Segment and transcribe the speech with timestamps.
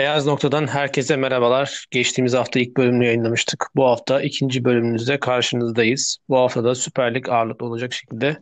[0.00, 1.86] Beyaz Nokta'dan herkese merhabalar.
[1.90, 3.66] Geçtiğimiz hafta ilk bölümünü yayınlamıştık.
[3.76, 6.18] Bu hafta ikinci bölümümüzde karşınızdayız.
[6.28, 8.40] Bu hafta da Süper Lig ağırlıklı olacak şekilde.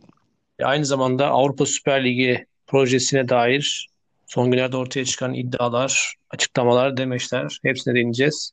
[0.59, 3.89] E, aynı zamanda Avrupa Süper Ligi projesine dair
[4.27, 8.51] son günlerde ortaya çıkan iddialar, açıklamalar, demeçler hepsine değineceğiz.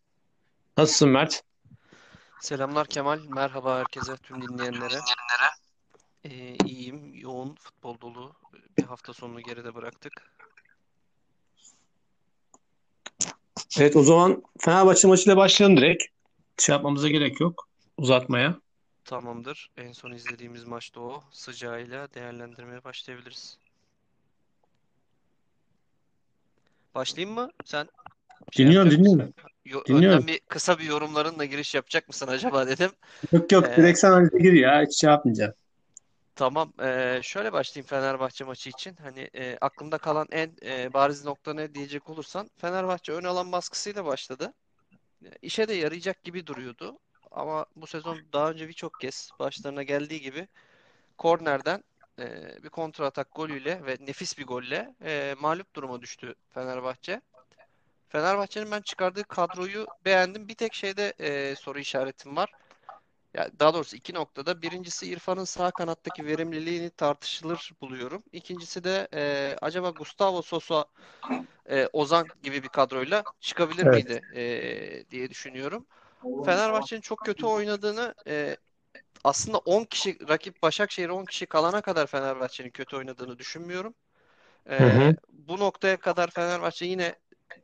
[0.77, 1.43] Nasılsın Mert?
[2.41, 3.19] Selamlar Kemal.
[3.29, 4.99] Merhaba herkese, tüm dinleyenlere.
[6.25, 7.15] Ee, iyiyim.
[7.15, 8.33] Yoğun futbol dolu
[8.79, 10.13] bir hafta sonunu geride bıraktık.
[13.79, 16.05] Evet o zaman Fenerbahçe maçıyla başlayalım direkt.
[16.59, 17.69] Şey yapmamıza gerek yok.
[17.99, 18.61] Uzatmaya.
[19.05, 19.71] Tamamdır.
[19.77, 21.23] En son izlediğimiz maçta o.
[21.31, 23.59] Sıcağıyla değerlendirmeye başlayabiliriz.
[26.95, 27.51] Başlayayım mı?
[27.65, 27.89] Sen
[28.53, 29.35] şey Dinliyorum dinliyorum.
[29.65, 30.19] Yo- Dinliyorum.
[30.19, 32.91] önden bir kısa bir yorumlarınla giriş yapacak mısın acaba dedim.
[33.33, 34.83] Yok yok Ee, direkt sen önce gir ya.
[34.83, 35.53] Hiç şey yapmayacağım.
[36.37, 36.73] Tamam.
[36.83, 38.97] Ee, şöyle başlayayım Fenerbahçe maçı için.
[38.97, 44.05] Hani e, aklımda kalan en e, bariz nokta ne diyecek olursan Fenerbahçe ön alan baskısıyla
[44.05, 44.53] başladı.
[45.25, 46.99] E, İşe de yarayacak gibi duruyordu.
[47.31, 50.49] Ama bu sezon daha önce birçok kez başlarına geldiği gibi
[51.19, 51.85] kornerden
[52.19, 52.25] e,
[52.63, 57.21] bir kontra atak golüyle ve nefis bir golle e, mağlup duruma düştü Fenerbahçe.
[58.09, 60.49] Fenerbahçe'nin ben çıkardığı kadroyu beğendim.
[60.49, 62.53] Bir tek şeyde e, soru işaretim var.
[63.37, 64.63] Ya daha doğrusu iki noktada.
[64.63, 68.25] Birincisi İrfan'ın sağ kanattaki verimliliğini tartışılır buluyorum.
[68.33, 70.87] İkincisi de e, acaba Gustavo Sosa,
[71.71, 73.95] e, Ozan gibi bir kadroyla çıkabilir Evet.
[73.95, 75.87] miydi e, diye düşünüyorum.
[76.45, 78.57] Fenerbahçe'nin çok kötü oynadığını e,
[79.25, 83.95] aslında 10 kişi rakip Başakşehir 10 kişi kalana kadar Fenerbahçe'nin kötü oynadığını düşünmüyorum.
[84.81, 85.03] Hı hı.
[85.03, 87.17] E, bu noktaya kadar Fenerbahçe yine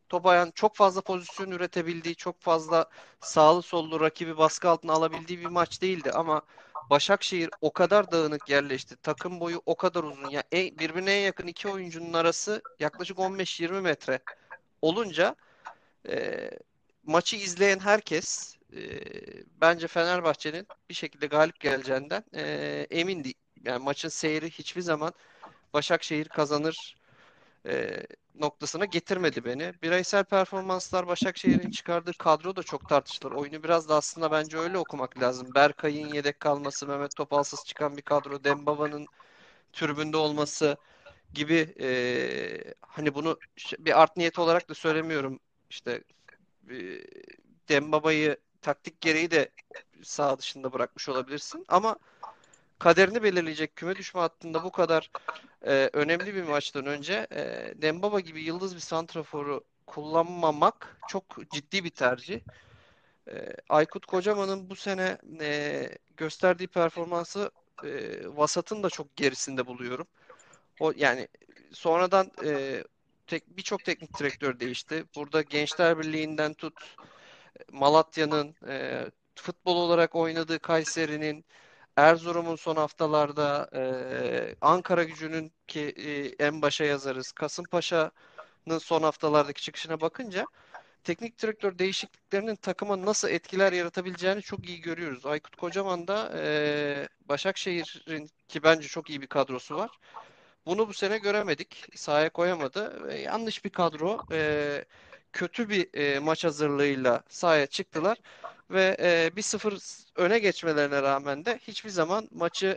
[0.08, 5.46] top ayağın çok fazla pozisyon üretebildiği, çok fazla sağlı sollu rakibi baskı altına alabildiği bir
[5.46, 6.42] maç değildi ama
[6.90, 8.96] Başakşehir o kadar dağınık yerleşti.
[8.96, 10.26] Takım boyu o kadar uzun.
[10.28, 14.20] Ya en- birbirine en yakın iki oyuncunun arası yaklaşık 15-20 metre
[14.82, 15.36] olunca
[16.08, 16.50] e,
[17.04, 18.80] maçı izleyen herkes e,
[19.60, 22.42] bence Fenerbahçe'nin bir şekilde galip geleceğinden e,
[22.90, 23.32] emindi.
[23.64, 25.12] Yani maçın seyri hiçbir zaman
[25.74, 26.96] Başakşehir kazanır
[27.66, 29.72] e, noktasına getirmedi beni.
[29.82, 33.32] Bireysel performanslar Başakşehir'in çıkardığı kadro da çok tartışılır.
[33.32, 35.48] Oyunu biraz da aslında bence öyle okumak lazım.
[35.54, 39.06] Berkay'ın yedek kalması, Mehmet Topalsız çıkan bir kadro, Dembaba'nın
[39.72, 40.76] tribünde olması
[41.34, 41.88] gibi e,
[42.80, 43.38] hani bunu
[43.78, 45.40] bir art niyet olarak da söylemiyorum.
[45.70, 46.04] İşte
[46.70, 46.76] e,
[47.68, 49.50] Dembaba'yı taktik gereği de
[50.02, 51.96] sağ dışında bırakmış olabilirsin ama
[52.82, 55.10] kaderini belirleyecek küme düşme hattında bu kadar
[55.66, 61.90] e, önemli bir maçtan önce e, Dembaba gibi yıldız bir santraforu kullanmamak çok ciddi bir
[61.90, 62.40] tercih.
[63.28, 67.50] E, Aykut Kocaman'ın bu sene e, gösterdiği performansı
[67.84, 67.90] e,
[68.24, 70.06] vasatın da çok gerisinde buluyorum.
[70.80, 71.28] O yani
[71.72, 72.84] sonradan e,
[73.26, 75.04] tek birçok teknik direktör değişti.
[75.16, 76.96] Burada Gençler Birliği'nden tut
[77.72, 81.44] Malatya'nın e, futbol olarak oynadığı Kayseri'nin
[81.96, 83.82] Erzurum'un son haftalarda e,
[84.60, 87.32] Ankara Gücü'nün ki e, en başa yazarız.
[87.32, 90.46] Kasımpaşa'nın son haftalardaki çıkışına bakınca
[91.04, 95.26] teknik direktör değişikliklerinin takıma nasıl etkiler yaratabileceğini çok iyi görüyoruz.
[95.26, 99.90] Aykut Kocaman da e, Başakşehir'in ki bence çok iyi bir kadrosu var.
[100.66, 101.86] Bunu bu sene göremedik.
[101.94, 103.10] Sahaya koyamadı.
[103.10, 104.20] E, yanlış bir kadro.
[104.32, 104.84] E,
[105.32, 108.18] kötü bir e, maç hazırlığıyla sahaya çıktılar
[108.70, 112.76] ve e, 1-0 öne geçmelerine rağmen de hiçbir zaman maçı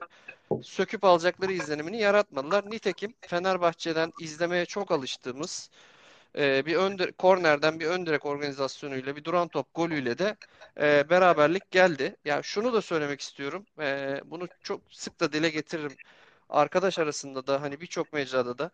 [0.62, 2.72] söküp alacakları izlenimini yaratmadılar.
[2.72, 5.70] Nitekim Fenerbahçe'den izlemeye çok alıştığımız
[6.38, 10.36] e, bir ön kornerden bir ön direk organizasyonuyla bir duran top golüyle de
[10.82, 12.16] e, beraberlik geldi.
[12.26, 13.66] Yani şunu da söylemek istiyorum.
[13.80, 15.96] E, bunu çok sık da dile getiririm.
[16.50, 18.72] Arkadaş arasında da hani birçok mecrada da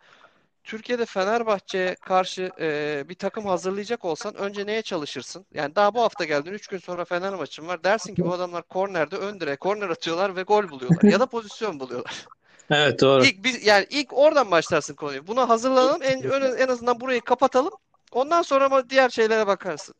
[0.64, 5.46] Türkiye'de Fenerbahçe'ye karşı e, bir takım hazırlayacak olsan önce neye çalışırsın?
[5.54, 7.84] Yani daha bu hafta geldin 3 gün sonra Fener maçın var.
[7.84, 11.12] Dersin ki bu adamlar kornerde ön direğe korner atıyorlar ve gol buluyorlar.
[11.12, 12.26] Ya da pozisyon buluyorlar.
[12.74, 13.24] Evet doğru.
[13.24, 15.28] İlk biz yani ilk oradan başlarsın konuyu.
[15.28, 16.04] Buna hazırlanalım.
[16.04, 17.72] En, ön- en azından burayı kapatalım.
[18.12, 19.96] Ondan sonra ama diğer şeylere bakarsın.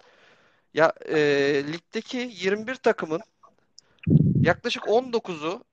[0.74, 1.18] Ya e,
[1.74, 3.22] ligdeki 21 takımın
[4.42, 5.64] yaklaşık 19'u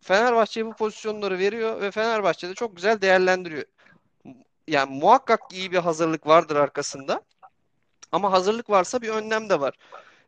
[0.00, 3.64] Fenerbahçe'ye bu pozisyonları veriyor ve Fenerbahçe de çok güzel değerlendiriyor.
[4.68, 7.22] Yani muhakkak iyi bir hazırlık vardır arkasında.
[8.12, 9.74] Ama hazırlık varsa bir önlem de var.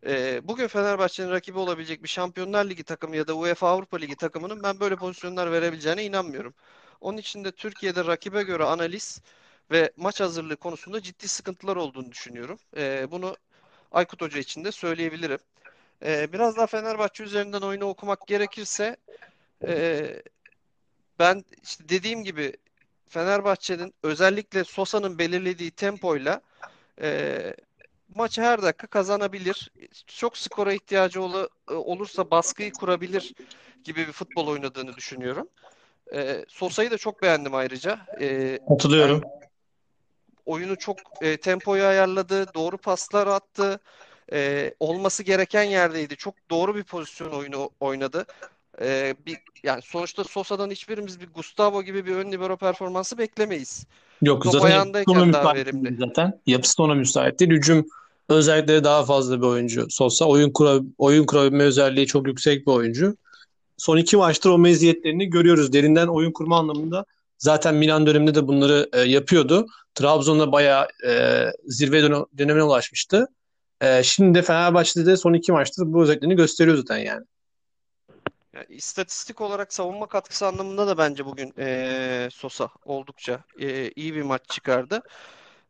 [0.07, 4.63] Ee, bugün Fenerbahçe'nin rakibi olabilecek bir Şampiyonlar Ligi takımı ya da UEFA Avrupa Ligi takımının
[4.63, 6.55] ben böyle pozisyonlar verebileceğine inanmıyorum.
[7.01, 9.21] Onun için de Türkiye'de rakibe göre analiz
[9.71, 12.59] ve maç hazırlığı konusunda ciddi sıkıntılar olduğunu düşünüyorum.
[12.77, 13.37] Ee, bunu
[13.93, 15.39] Aykut Hoca için de söyleyebilirim.
[16.05, 18.97] Ee, biraz daha Fenerbahçe üzerinden oyunu okumak gerekirse
[19.67, 20.23] e,
[21.19, 22.57] ben işte dediğim gibi
[23.09, 26.41] Fenerbahçe'nin özellikle Sosa'nın belirlediği tempoyla
[27.03, 27.41] e,
[28.15, 29.73] maçı her dakika kazanabilir.
[30.07, 33.35] Çok skora ihtiyacı ol, olursa baskıyı kurabilir
[33.85, 35.49] gibi bir futbol oynadığını düşünüyorum.
[36.15, 37.99] E, Sosa'yı da çok beğendim ayrıca.
[38.21, 39.21] E, Hatırlıyorum.
[39.25, 39.45] Yani
[40.47, 43.81] oyunu çok e, tempoyu ayarladı, doğru paslar attı.
[44.33, 46.17] E, olması gereken yerdeydi.
[46.17, 48.27] Çok doğru bir pozisyon oyunu oynadı.
[48.83, 53.87] E, bir yani sonuçta Sosa'dan hiçbirimiz bir Gustavo gibi bir ön libero performansı beklemeyiz.
[54.23, 55.97] Yok Top zaten yapısı ona değil verimli.
[55.99, 56.41] zaten.
[56.47, 57.51] Yapısı da ona müsait değil.
[57.51, 57.87] Hücum
[58.29, 60.25] özellikleri daha fazla bir oyuncu Sosa.
[60.25, 63.17] Oyun kura, oyun kurabilme özelliği çok yüksek bir oyuncu.
[63.77, 65.73] Son iki maçtır o meziyetlerini görüyoruz.
[65.73, 67.05] Derinden oyun kurma anlamında
[67.39, 69.67] zaten Milan döneminde de bunları e, yapıyordu.
[69.95, 73.27] Trabzon'da bayağı e, zirve dön- dönemine ulaşmıştı.
[73.81, 77.25] E, şimdi de Fenerbahçe'de de son iki maçtır bu özelliklerini gösteriyor zaten yani.
[78.55, 84.23] Yani istatistik olarak savunma katkısı anlamında da bence bugün e, Sosa oldukça e, iyi bir
[84.23, 85.03] maç çıkardı.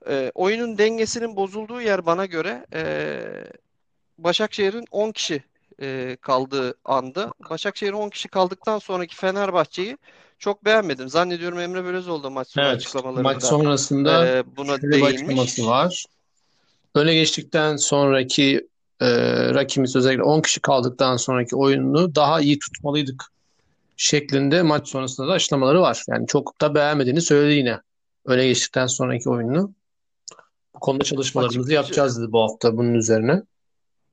[0.08, 3.22] E, oyunun dengesinin bozulduğu yer bana göre e,
[4.18, 5.42] Başakşehir'in 10 kişi
[5.82, 7.32] e, kaldığı anda.
[7.50, 9.98] Başakşehir 10 kişi kaldıktan sonraki Fenerbahçe'yi
[10.38, 11.08] çok beğenmedim.
[11.08, 15.58] Zannediyorum Emre Belözoğlu da maç sonu Evet, maç açıklamalarında sonrasında e, buna değinmiş.
[15.58, 16.04] var.
[16.94, 18.68] Öne geçtikten sonraki
[19.00, 19.08] e,
[19.54, 23.24] rakibimiz özellikle 10 kişi kaldıktan sonraki oyununu daha iyi tutmalıydık
[23.96, 26.04] şeklinde maç sonrasında da açıklamaları var.
[26.08, 27.80] Yani çok da beğenmediğini söyledi yine.
[28.24, 29.72] Öne geçtikten sonraki oyununu.
[30.74, 33.42] Bu konuda çalışmalarımızı Açıkça yapacağız dedi bu hafta bunun üzerine.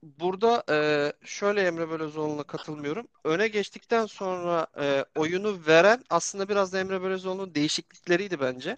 [0.03, 3.07] burada e, şöyle Emre Belözoğlu'na katılmıyorum.
[3.23, 8.77] Öne geçtikten sonra e, oyunu veren aslında biraz da Emre Belözoğlu'nun değişiklikleriydi bence.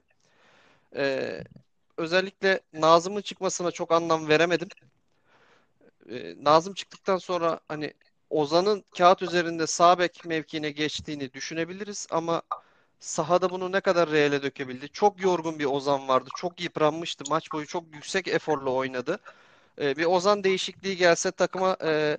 [0.95, 1.37] E,
[1.97, 4.67] özellikle Nazım'ın çıkmasına çok anlam veremedim.
[6.09, 7.93] E, Nazım çıktıktan sonra hani
[8.29, 12.41] Ozan'ın kağıt üzerinde sağ bek mevkiine geçtiğini düşünebiliriz ama
[12.99, 14.89] sahada bunu ne kadar reale dökebildi?
[14.89, 16.29] Çok yorgun bir Ozan vardı.
[16.37, 17.23] Çok yıpranmıştı.
[17.29, 19.19] Maç boyu çok yüksek eforla oynadı.
[19.81, 22.17] E, bir Ozan değişikliği gelse takıma e,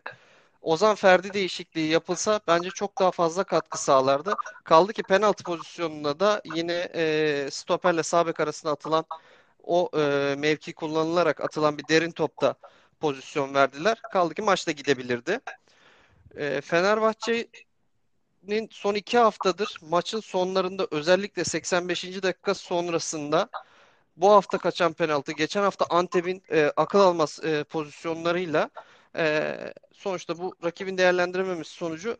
[0.62, 4.34] Ozan Ferdi değişikliği yapılsa bence çok daha fazla katkı sağlardı.
[4.64, 9.04] Kaldı ki penaltı pozisyonunda da yine e, stoperle sağ bek arasında atılan
[9.64, 12.54] o e, mevki kullanılarak atılan bir derin topta
[13.04, 13.98] pozisyon verdiler.
[14.12, 15.40] Kaldı ki maçta gidebilirdi.
[16.36, 22.22] E, Fenerbahçe'nin son iki haftadır maçın sonlarında özellikle 85.
[22.22, 23.48] dakika sonrasında
[24.16, 28.70] bu hafta kaçan penaltı, geçen hafta Antep'in e, akıl almaz e, pozisyonlarıyla
[29.16, 29.56] e,
[29.92, 32.16] sonuçta bu rakibin değerlendirememesi sonucu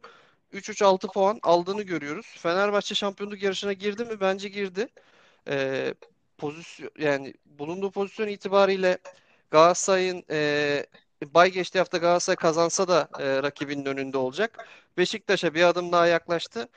[0.53, 2.35] 3-3-6 puan aldığını görüyoruz.
[2.39, 4.21] Fenerbahçe şampiyonluk yarışına girdi mi?
[4.21, 4.89] Bence girdi.
[5.49, 5.95] E,
[6.39, 8.99] pozisyon yani bulunduğu pozisyon itibariyle
[9.51, 10.87] Galatasaray'ın e,
[11.35, 14.69] bay geçtiği hafta Galatasaray kazansa da e, rakibinin önünde olacak.
[14.99, 16.69] Beşiktaş'a bir adım daha yaklaştı.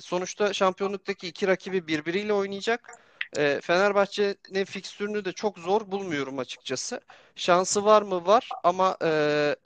[0.00, 2.94] Sonuçta şampiyonluktaki iki rakibi birbiriyle oynayacak.
[3.36, 7.00] E, Fenerbahçe'nin fikstürünü de çok zor bulmuyorum açıkçası.
[7.36, 8.26] Şansı var mı?
[8.26, 9.56] Var ama e,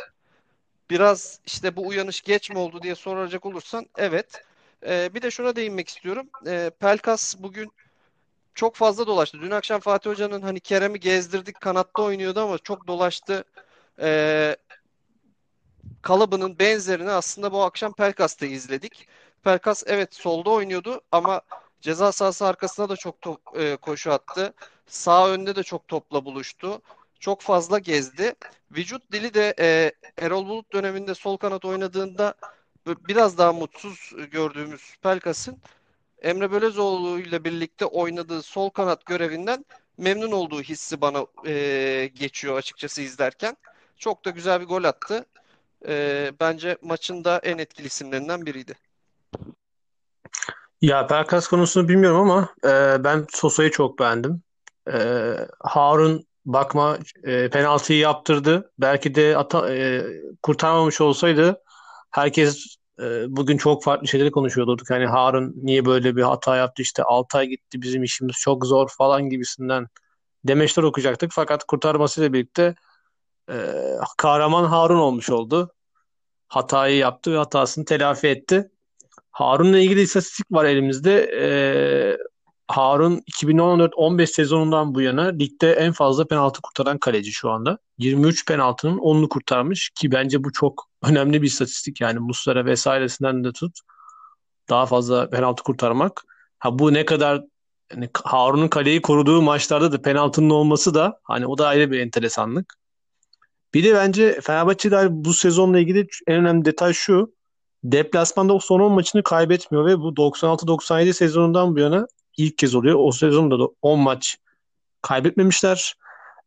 [0.90, 4.42] biraz işte bu uyanış geç mi oldu diye soracak olursan evet.
[4.86, 6.30] E, bir de şuna değinmek istiyorum.
[6.46, 7.72] E, Pelkas bugün
[8.54, 9.40] çok fazla dolaştı.
[9.40, 13.44] Dün akşam Fatih Hoca'nın hani Kerem'i gezdirdik kanatta oynuyordu ama çok dolaştı.
[14.00, 14.56] E,
[16.02, 19.08] kalıbının benzerini aslında bu akşam Pelkas'ta izledik.
[19.44, 21.40] Pelkas evet solda oynuyordu ama
[21.80, 24.54] ceza sahası arkasına da çok top, e, koşu attı.
[24.86, 26.82] Sağ önde de çok topla buluştu.
[27.20, 28.34] Çok fazla gezdi.
[28.72, 32.34] Vücut dili de e, Erol Bulut döneminde sol kanat oynadığında
[32.86, 35.58] biraz daha mutsuz gördüğümüz Pelkas'ın
[36.22, 39.64] Emre Belözoğlu ile birlikte oynadığı sol kanat görevinden
[39.98, 43.56] memnun olduğu hissi bana e, geçiyor açıkçası izlerken.
[43.96, 45.26] Çok da güzel bir gol attı.
[45.88, 48.74] E, bence maçın da en etkili isimlerinden biriydi.
[50.80, 54.42] Ya Pelkas konusunu bilmiyorum ama e, ben Sosa'yı çok beğendim.
[54.92, 54.98] E,
[55.60, 58.72] Harun bakma e, penaltıyı yaptırdı.
[58.78, 60.06] Belki de ata, e,
[60.42, 61.62] kurtarmamış olsaydı
[62.10, 62.76] herkes
[63.28, 64.76] bugün çok farklı şeyleri konuşuyordu.
[64.88, 68.88] Hani Harun niye böyle bir hata yaptı işte 6 ay gitti bizim işimiz çok zor
[68.98, 69.86] falan gibisinden
[70.44, 71.32] demeçler okuyacaktık.
[71.34, 72.74] Fakat kurtarmasıyla birlikte
[73.50, 73.56] e,
[74.18, 75.72] kahraman Harun olmuş oldu.
[76.48, 78.70] Hatayı yaptı ve hatasını telafi etti.
[79.30, 81.30] Harun'la ilgili istatistik var elimizde.
[81.40, 82.18] Ee,
[82.70, 87.78] Harun 2014-15 sezonundan bu yana ligde en fazla penaltı kurtaran kaleci şu anda.
[87.98, 92.00] 23 penaltının 10'unu kurtarmış ki bence bu çok önemli bir istatistik.
[92.00, 93.78] Yani Muslera vesairesinden de tut
[94.68, 96.22] daha fazla penaltı kurtarmak.
[96.58, 97.42] Ha bu ne kadar
[97.92, 102.74] yani Harun'un kaleyi koruduğu maçlarda da penaltının olması da hani o da ayrı bir enteresanlık.
[103.74, 107.34] Bir de bence Fenerbahçe'de bu sezonla ilgili en önemli detay şu.
[107.84, 112.06] Deplasmanda o son 10 maçını kaybetmiyor ve bu 96-97 sezonundan bu yana
[112.36, 112.96] ilk kez oluyor.
[112.98, 114.36] O sezonda da 10 maç
[115.02, 115.94] kaybetmemişler.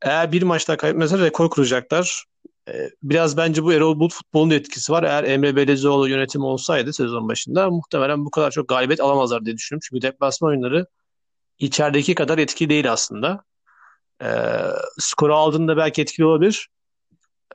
[0.02, 2.26] Eğer bir maçta kaybetmezler rekor kuracaklar.
[2.68, 5.04] Ee, biraz bence bu Erol Bulut futbolun da etkisi var.
[5.04, 9.88] Eğer Emre Belezoğlu yönetimi olsaydı sezon başında muhtemelen bu kadar çok galibiyet alamazlar diye düşünüyorum.
[9.90, 10.86] Çünkü deplasman oyunları
[11.60, 13.44] içerideki kadar etkili değil aslında.
[14.22, 14.28] E,
[15.00, 16.70] skoru aldığında belki etkili olabilir.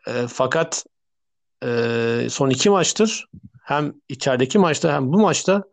[0.06, 0.85] E, fakat
[1.64, 3.26] e, son iki maçtır
[3.62, 5.64] hem içerideki maçta hem bu maçta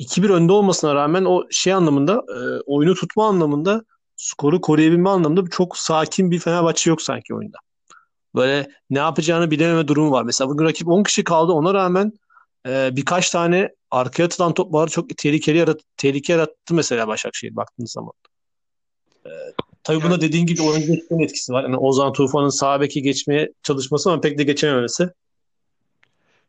[0.00, 3.84] 2-1 önde olmasına rağmen o şey anlamında e, oyunu tutma anlamında
[4.16, 7.58] skoru koruyabilme anlamında çok sakin bir Fenerbahçe yok sanki oyunda.
[8.34, 10.22] Böyle ne yapacağını bilememe durumu var.
[10.22, 11.52] Mesela bugün rakip 10 kişi kaldı.
[11.52, 12.12] Ona rağmen
[12.66, 18.12] e, birkaç tane arkaya atılan topları çok tehlikeli yarat tehlike yarattı mesela Başakşehir baktığınız zaman.
[19.26, 19.30] E,
[19.82, 21.62] tabii yani, buna dediğin gibi oyuncuların etkisi var.
[21.62, 25.10] Yani Ozan Tufan'ın sağ beki geçmeye çalışması ama pek de geçememesi.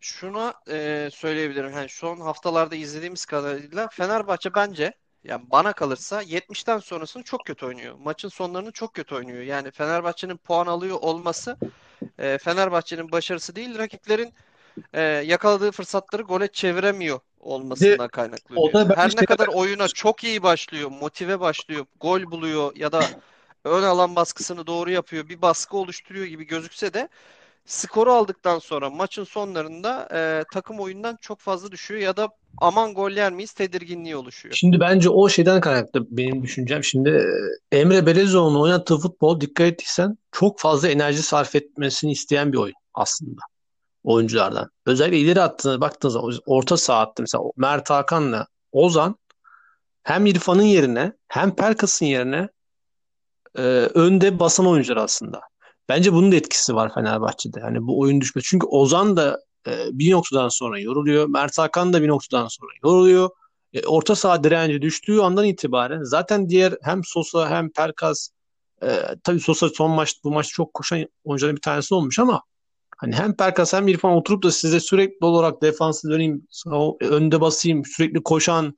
[0.01, 1.71] Şuna e, söyleyebilirim.
[1.73, 4.93] Yani son haftalarda izlediğimiz kadarıyla Fenerbahçe bence
[5.23, 7.95] yani bana kalırsa 70'ten sonrasını çok kötü oynuyor.
[8.03, 9.41] Maçın sonlarını çok kötü oynuyor.
[9.43, 11.57] Yani Fenerbahçe'nin puan alıyor olması
[12.19, 14.33] e, Fenerbahçe'nin başarısı değil, rakiplerin
[14.93, 18.95] e, yakaladığı fırsatları gole çeviremiyor olmasından kaynaklanıyor.
[18.95, 23.01] Her ne kadar oyuna çok iyi başlıyor, motive başlıyor, gol buluyor ya da
[23.63, 27.09] ön alan baskısını doğru yapıyor, bir baskı oluşturuyor gibi gözükse de
[27.65, 33.11] skoru aldıktan sonra maçın sonlarında e, takım oyundan çok fazla düşüyor ya da aman gol
[33.11, 34.55] yer miyiz tedirginliği oluşuyor.
[34.55, 36.83] Şimdi bence o şeyden kaynaklı benim düşüncem.
[36.83, 37.09] Şimdi
[37.71, 42.75] e, Emre Belezoğlu'nun oynattığı futbol dikkat ettiysen çok fazla enerji sarf etmesini isteyen bir oyun
[42.93, 43.41] aslında
[44.03, 44.69] oyunculardan.
[44.85, 49.15] Özellikle ileri attığına baktığınız zaman orta saha attı mesela Mert Hakan'la Ozan
[50.03, 52.49] hem İrfan'ın yerine hem Pelkas'ın yerine
[53.57, 53.61] e,
[53.93, 55.41] önde basan oyuncular aslında.
[55.89, 57.61] Bence bunun da etkisi var Fenerbahçe'de.
[57.61, 58.41] Hani bu oyun düşme.
[58.45, 61.27] Çünkü Ozan da e, bir noktadan sonra yoruluyor.
[61.27, 63.29] Mert Hakan da bir noktadan sonra yoruluyor.
[63.73, 68.29] E, orta saha direnci düştüğü andan itibaren zaten diğer hem Sosa hem Pelkas
[68.83, 72.43] e, tabii Sosa son maç bu maç çok koşan oyuncuların bir tanesi olmuş ama
[72.97, 76.47] hani hem Pelkas hem İrfan oturup da size sürekli olarak defansı döneyim,
[77.01, 78.75] önde basayım, sürekli koşan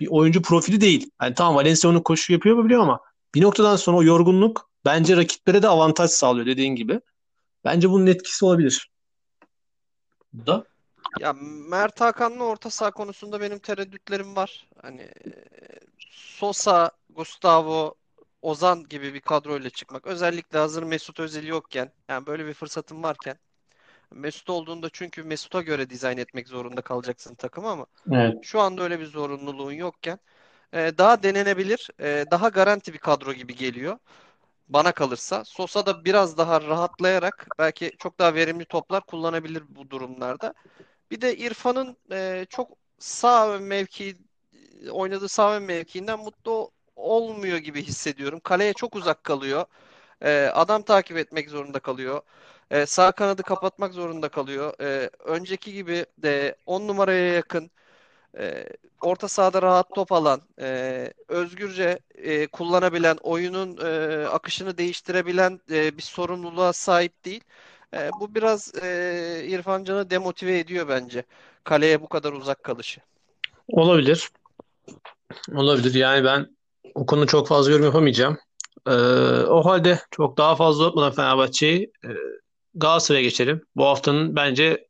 [0.00, 1.10] bir oyuncu profili değil.
[1.18, 3.00] Hani tamam Valencia onu koşu yapıyor mu biliyorum ama
[3.34, 7.00] bir noktadan sonra o yorgunluk bence rakiplere de avantaj sağlıyor dediğin gibi.
[7.64, 8.90] Bence bunun etkisi olabilir.
[10.34, 10.64] Da.
[11.20, 11.32] Ya
[11.68, 14.68] Mert Hakan'la orta saha konusunda benim tereddütlerim var.
[14.82, 15.08] Hani
[16.10, 17.94] Sosa, Gustavo,
[18.42, 20.06] Ozan gibi bir kadroyla çıkmak.
[20.06, 23.38] Özellikle hazır Mesut Özil yokken, yani böyle bir fırsatım varken
[24.10, 28.34] Mesut olduğunda çünkü Mesut'a göre dizayn etmek zorunda kalacaksın takımı ama evet.
[28.42, 30.18] şu anda öyle bir zorunluluğun yokken
[30.74, 31.88] daha denenebilir,
[32.30, 33.98] daha garanti bir kadro gibi geliyor
[34.68, 35.44] bana kalırsa.
[35.44, 40.54] Sosa da biraz daha rahatlayarak belki çok daha verimli toplar kullanabilir bu durumlarda.
[41.10, 44.16] Bir de İrfan'ın e, çok sağ mevki
[44.90, 48.40] oynadığı sağ mevkiinden mutlu olmuyor gibi hissediyorum.
[48.44, 49.66] Kaleye çok uzak kalıyor.
[50.22, 52.20] E, adam takip etmek zorunda kalıyor.
[52.70, 54.74] E, sağ kanadı kapatmak zorunda kalıyor.
[54.80, 57.70] E, önceki gibi de 10 numaraya yakın
[58.38, 58.66] e,
[59.00, 66.02] orta sahada rahat top alan, e, özgürce e, kullanabilen, oyunun e, akışını değiştirebilen e, bir
[66.02, 67.44] sorumluluğa sahip değil.
[67.94, 71.24] E, bu biraz e, İrfan Can'ı demotive ediyor bence.
[71.64, 73.00] Kaleye bu kadar uzak kalışı.
[73.68, 74.30] Olabilir.
[75.54, 75.94] Olabilir.
[75.94, 76.56] Yani ben
[76.94, 78.38] o konuda çok fazla yorum yapamayacağım.
[78.86, 78.90] Ee,
[79.46, 82.08] o halde çok daha fazla uzatmadan Fenerbahçe'yi e,
[82.74, 83.62] Galatasaray'a geçelim.
[83.76, 84.88] Bu haftanın bence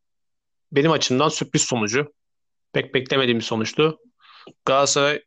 [0.72, 2.12] benim açımdan sürpriz sonucu.
[2.76, 3.98] Pek beklemediğim bir sonuçtu.
[4.64, 5.22] Galatasaray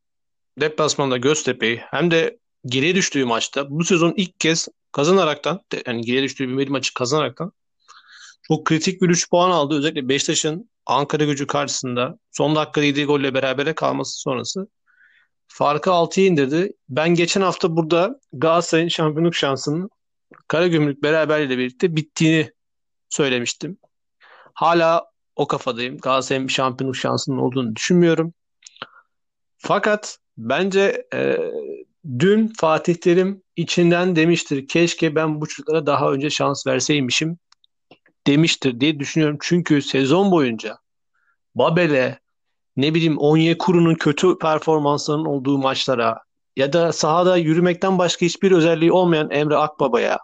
[0.60, 6.58] deplasmanda Göztepe'yi hem de geriye düştüğü maçta bu sezon ilk kez kazanaraktan yani geriye düştüğü
[6.58, 7.52] bir maçı kazanaraktan
[8.44, 9.78] çok kritik bir 3 puan aldı.
[9.78, 14.68] Özellikle Beşiktaş'ın Ankara gücü karşısında son dakika yediği golle berabere kalması sonrası
[15.48, 16.74] farkı 6'ya indirdi.
[16.90, 19.90] Ben geçen hafta burada Galatasaray'ın şampiyonluk şansının
[20.48, 22.52] Karagümrük beraberliğiyle birlikte bittiğini
[23.10, 23.78] söylemiştim.
[24.54, 25.98] Hala o kafadayım.
[25.98, 28.34] Galatasaray'ın bir şampiyonluk şansının olduğunu düşünmüyorum.
[29.58, 31.38] Fakat bence e,
[32.20, 34.68] dün Fatih Terim içinden demiştir.
[34.68, 37.38] Keşke ben bu çocuklara daha önce şans verseymişim
[38.28, 39.38] demiştir diye düşünüyorum.
[39.42, 40.78] Çünkü sezon boyunca
[41.56, 42.20] Babel'e
[42.78, 46.18] ne bileyim Onyekuru'nun kötü performanslarının olduğu maçlara
[46.56, 50.20] ya da sahada yürümekten başka hiçbir özelliği olmayan Emre Akbaba'ya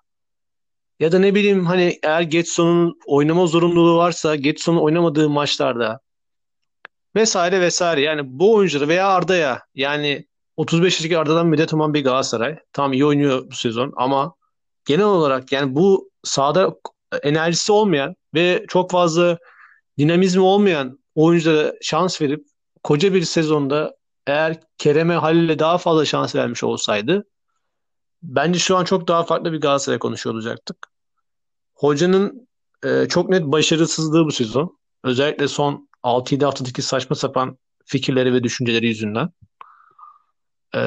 [1.00, 6.00] ya da ne bileyim hani eğer Getson'un oynama zorunluluğu varsa Getson'un oynamadığı maçlarda
[7.16, 8.02] vesaire vesaire.
[8.02, 10.26] Yani bu oyuncuları veya Arda'ya yani
[10.58, 12.60] 35 yaşındaki Arda'dan medet uman bir Galatasaray.
[12.74, 14.36] Tam iyi oynuyor bu sezon ama
[14.86, 16.76] genel olarak yani bu sahada
[17.24, 19.38] enerjisi olmayan ve çok fazla
[19.98, 22.46] dinamizmi olmayan oyunculara şans verip
[22.84, 23.96] koca bir sezonda
[24.28, 27.26] eğer Kerem'e Halil'e daha fazla şans vermiş olsaydı
[28.28, 30.88] Bence şu an çok daha farklı bir Galatasaray konuşuyor olacaktık.
[31.76, 32.48] Hocanın
[32.86, 34.78] e, çok net başarısızlığı bu sezon.
[35.04, 39.30] Özellikle son 6-7 haftadaki saçma sapan fikirleri ve düşünceleri yüzünden.
[40.76, 40.82] E,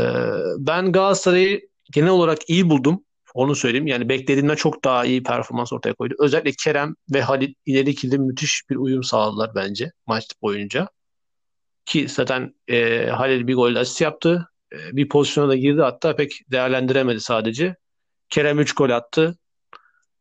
[0.58, 3.04] ben Galatasaray'ı genel olarak iyi buldum.
[3.34, 3.86] Onu söyleyeyim.
[3.86, 6.14] Yani beklediğimden çok daha iyi performans ortaya koydu.
[6.18, 10.88] Özellikle Kerem ve Halil ileri ikili müthiş bir uyum sağladılar bence maç boyunca.
[11.86, 14.48] Ki zaten e, Halil bir gol asist yaptı.
[14.72, 17.76] E, bir pozisyona da girdi hatta pek değerlendiremedi sadece.
[18.28, 19.38] Kerem 3 gol attı.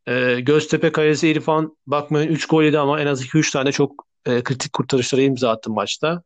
[0.07, 4.43] E, Göztepe Kalesi İrfan bakmayın 3 gol yedi ama en az 2-3 tane çok e,
[4.43, 6.23] kritik kurtarışlara imza attı maçta.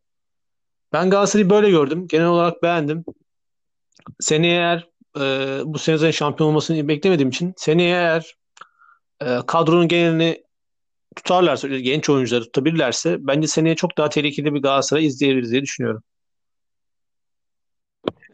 [0.94, 2.08] Ben Galatasaray'ı böyle gördüm.
[2.08, 3.06] Genel olarak beğendim.
[4.20, 5.22] Seneye eğer e,
[5.66, 8.36] bu sene şampiyon olmasını beklemediğim için seneye eğer
[9.22, 10.44] e, kadronun genelini
[11.16, 16.04] tutarlarsa, genç oyuncuları tutabilirlerse bence seneye çok daha tehlikeli bir Galatasaray izleyebiliriz diye düşünüyorum.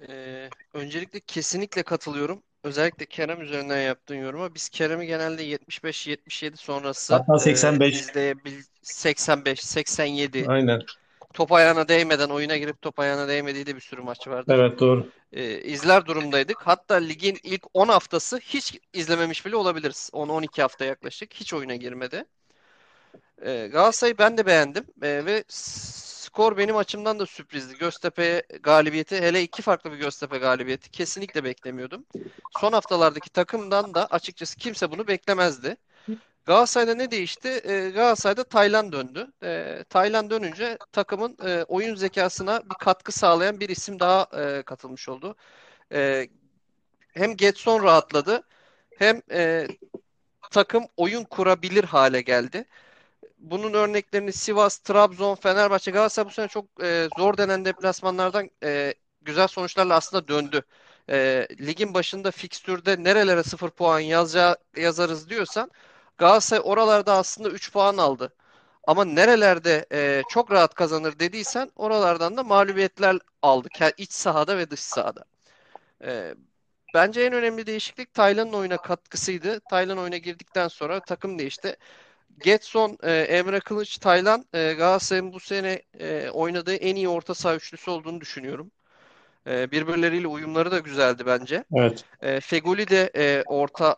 [0.09, 2.43] Ee, öncelikle kesinlikle katılıyorum.
[2.63, 4.55] Özellikle Kerem üzerinden yaptığın yoruma.
[4.55, 7.99] Biz Kerem'i genelde 75-77 sonrası Hatta e, 85.
[7.99, 10.81] izleyebil 85-87 Aynen.
[11.33, 14.55] top ayağına değmeden oyuna girip top ayağına değmediği de bir sürü maç vardır.
[14.55, 15.07] Evet doğru.
[15.33, 16.57] E, izler durumdaydık.
[16.67, 20.09] Hatta ligin ilk 10 haftası hiç izlememiş bile olabiliriz.
[20.13, 21.33] 10-12 hafta yaklaşık.
[21.33, 22.25] Hiç oyuna girmedi.
[23.41, 25.43] E, Galatasaray'ı ben de beğendim E, ve
[26.37, 27.77] skor benim açımdan da sürprizdi.
[27.77, 32.05] Göztepe galibiyeti hele iki farklı bir Göztepe galibiyeti kesinlikle beklemiyordum.
[32.59, 35.77] Son haftalardaki takımdan da açıkçası kimse bunu beklemezdi.
[36.45, 37.47] Galatasaray'da ne değişti?
[37.47, 39.27] E, Galatasaray'da Taylan döndü.
[39.43, 45.09] E, Taylan dönünce takımın e, oyun zekasına bir katkı sağlayan bir isim daha e, katılmış
[45.09, 45.35] oldu.
[45.91, 46.27] E,
[47.13, 48.43] hem Getson rahatladı
[48.97, 49.67] hem e,
[50.51, 52.65] takım oyun kurabilir hale geldi
[53.37, 59.47] bunun örneklerini Sivas, Trabzon, Fenerbahçe, Galatasaray bu sene çok e, zor denen deplasmanlardan e, güzel
[59.47, 60.61] sonuçlarla aslında döndü.
[61.09, 65.71] E, ligin başında fikstürde nerelere sıfır puan yazacağı, yazarız diyorsan
[66.17, 68.33] Galatasaray oralarda aslında 3 puan aldı.
[68.87, 73.81] Ama nerelerde e, çok rahat kazanır dediysen oralardan da mağlubiyetler aldık.
[73.81, 75.25] Yani iç sahada ve dış sahada.
[76.03, 76.35] E,
[76.93, 79.59] bence en önemli değişiklik Taylan'ın oyuna katkısıydı.
[79.69, 81.77] Taylan oyuna girdikten sonra takım değişti.
[82.43, 87.55] Getson, e, Emre Kılıç, Taylan e, Galatasaray'ın bu sene e, oynadığı en iyi orta saha
[87.55, 88.71] üçlüsü olduğunu düşünüyorum.
[89.47, 91.63] E, birbirleriyle uyumları da güzeldi bence.
[91.75, 92.05] Evet.
[92.21, 93.97] E, Fegoli de e, orta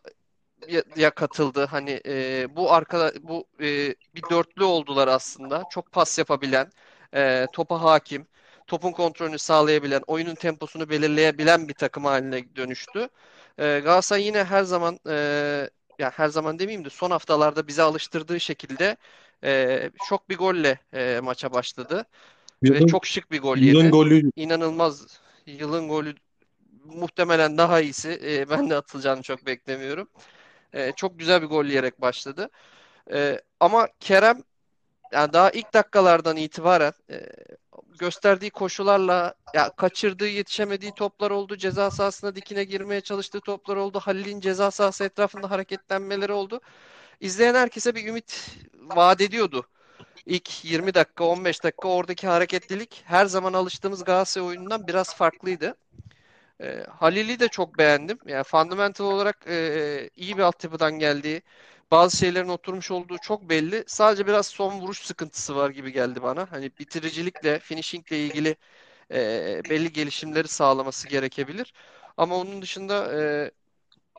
[0.96, 1.66] ya katıldı.
[1.66, 5.64] Hani e, bu arkada bu e, bir dörtlü oldular aslında.
[5.72, 6.72] Çok pas yapabilen,
[7.14, 8.28] e, topa hakim,
[8.68, 13.10] topun kontrolünü sağlayabilen, oyunun temposunu belirleyebilen bir takım haline dönüştü.
[13.58, 18.40] E, Galatasaray yine her zaman e, ya her zaman demeyeyim de son haftalarda bize alıştırdığı
[18.40, 18.98] şekilde
[19.44, 22.06] e, şok bir golle e, maça başladı.
[22.64, 23.90] Ve Yılın, çok şık bir gol yılın yedi.
[23.90, 26.16] golü İnanılmaz yılın golü
[26.86, 28.20] muhtemelen daha iyisi.
[28.24, 30.08] E, ben de atılacağını çok beklemiyorum.
[30.74, 32.50] E, çok güzel bir gol yiyerek başladı.
[33.14, 34.44] E, ama Kerem
[35.12, 37.26] yani daha ilk dakikalardan itibaren e,
[38.00, 41.58] gösterdiği koşularla ya kaçırdığı, yetişemediği toplar oldu.
[41.58, 44.00] Ceza sahasına dikine girmeye çalıştığı toplar oldu.
[44.00, 46.62] Halil'in ceza sahası etrafında hareketlenmeleri oldu.
[47.20, 49.66] İzleyen herkese bir ümit vaat ediyordu.
[50.26, 55.76] İlk 20 dakika, 15 dakika oradaki hareketlilik her zaman alıştığımız Galatasaray oyunundan biraz farklıydı.
[56.62, 58.18] E, Halil'i de çok beğendim.
[58.26, 61.42] Yani fundamental olarak e, iyi bir altyapıdan geldiği,
[61.92, 63.84] bazı şeylerin oturmuş olduğu çok belli.
[63.88, 66.52] Sadece biraz son vuruş sıkıntısı var gibi geldi bana.
[66.52, 68.56] Hani bitiricilikle, finishingle ilgili
[69.12, 71.74] e, belli gelişimleri sağlaması gerekebilir.
[72.18, 73.52] Ama onun dışında e,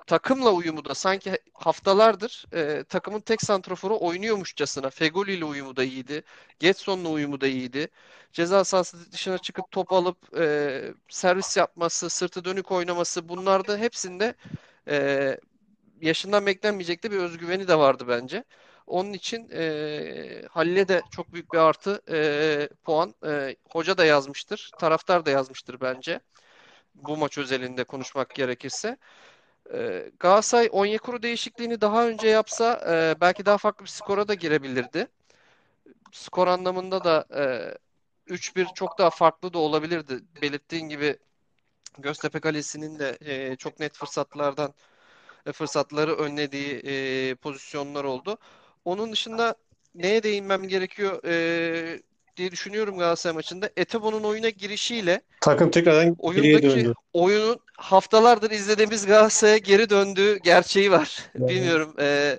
[0.07, 4.91] takımla uyumu da sanki haftalardır e, takımın tek santroforu oynuyormuşçasına.
[4.91, 6.23] Fegoli ile uyumu da iyiydi.
[6.59, 7.89] Getson'la uyumu da iyiydi.
[8.33, 14.35] Ceza sahası dışına çıkıp top alıp e, servis yapması, sırtı dönük oynaması bunlarda hepsinde
[14.89, 15.39] e,
[16.01, 18.45] yaşından beklenmeyecek de bir özgüveni de vardı bence.
[18.87, 23.15] Onun için e, Halil'e de çok büyük bir artı e, puan.
[23.27, 26.21] E, hoca da yazmıştır, taraftar da yazmıştır bence.
[26.95, 28.97] Bu maç özelinde konuşmak gerekirse.
[29.75, 35.09] E, Galatasaray Onyekuru değişikliğini daha önce yapsa e, belki daha farklı bir skora da girebilirdi.
[36.13, 37.75] Skor anlamında da e,
[38.27, 40.21] 3-1 çok daha farklı da olabilirdi.
[40.43, 41.19] Belirttiğin gibi
[41.99, 44.75] Göztepe Kalesi'nin de e, çok net fırsatlardan
[45.53, 48.39] fırsatları önlediği e, pozisyonlar oldu.
[48.85, 49.55] Onun dışında
[49.95, 52.01] neye değinmem gerekiyor e,
[52.37, 53.71] diye düşünüyorum Galatasaray maçında.
[53.77, 56.95] Etebo'nun oyuna girişiyle takım tekrardan oyundaki döndü.
[57.13, 61.19] oyunun haftalardır izlediğimiz Galatasaray'a geri döndüğü gerçeği var.
[61.39, 61.49] Evet.
[61.49, 61.95] Bilmiyorum.
[62.01, 62.39] e,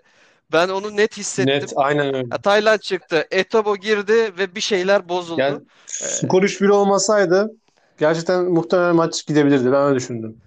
[0.51, 1.53] ben onu net hissettim.
[1.53, 2.29] Net aynen öyle.
[2.43, 3.27] Tayland çıktı.
[3.31, 5.65] Etebo girdi ve bir şeyler Yani bozuldu.
[6.01, 7.51] E, skor 3-1 olmasaydı
[7.99, 9.71] gerçekten muhtemelen maç gidebilirdi.
[9.71, 10.37] Ben öyle düşündüm.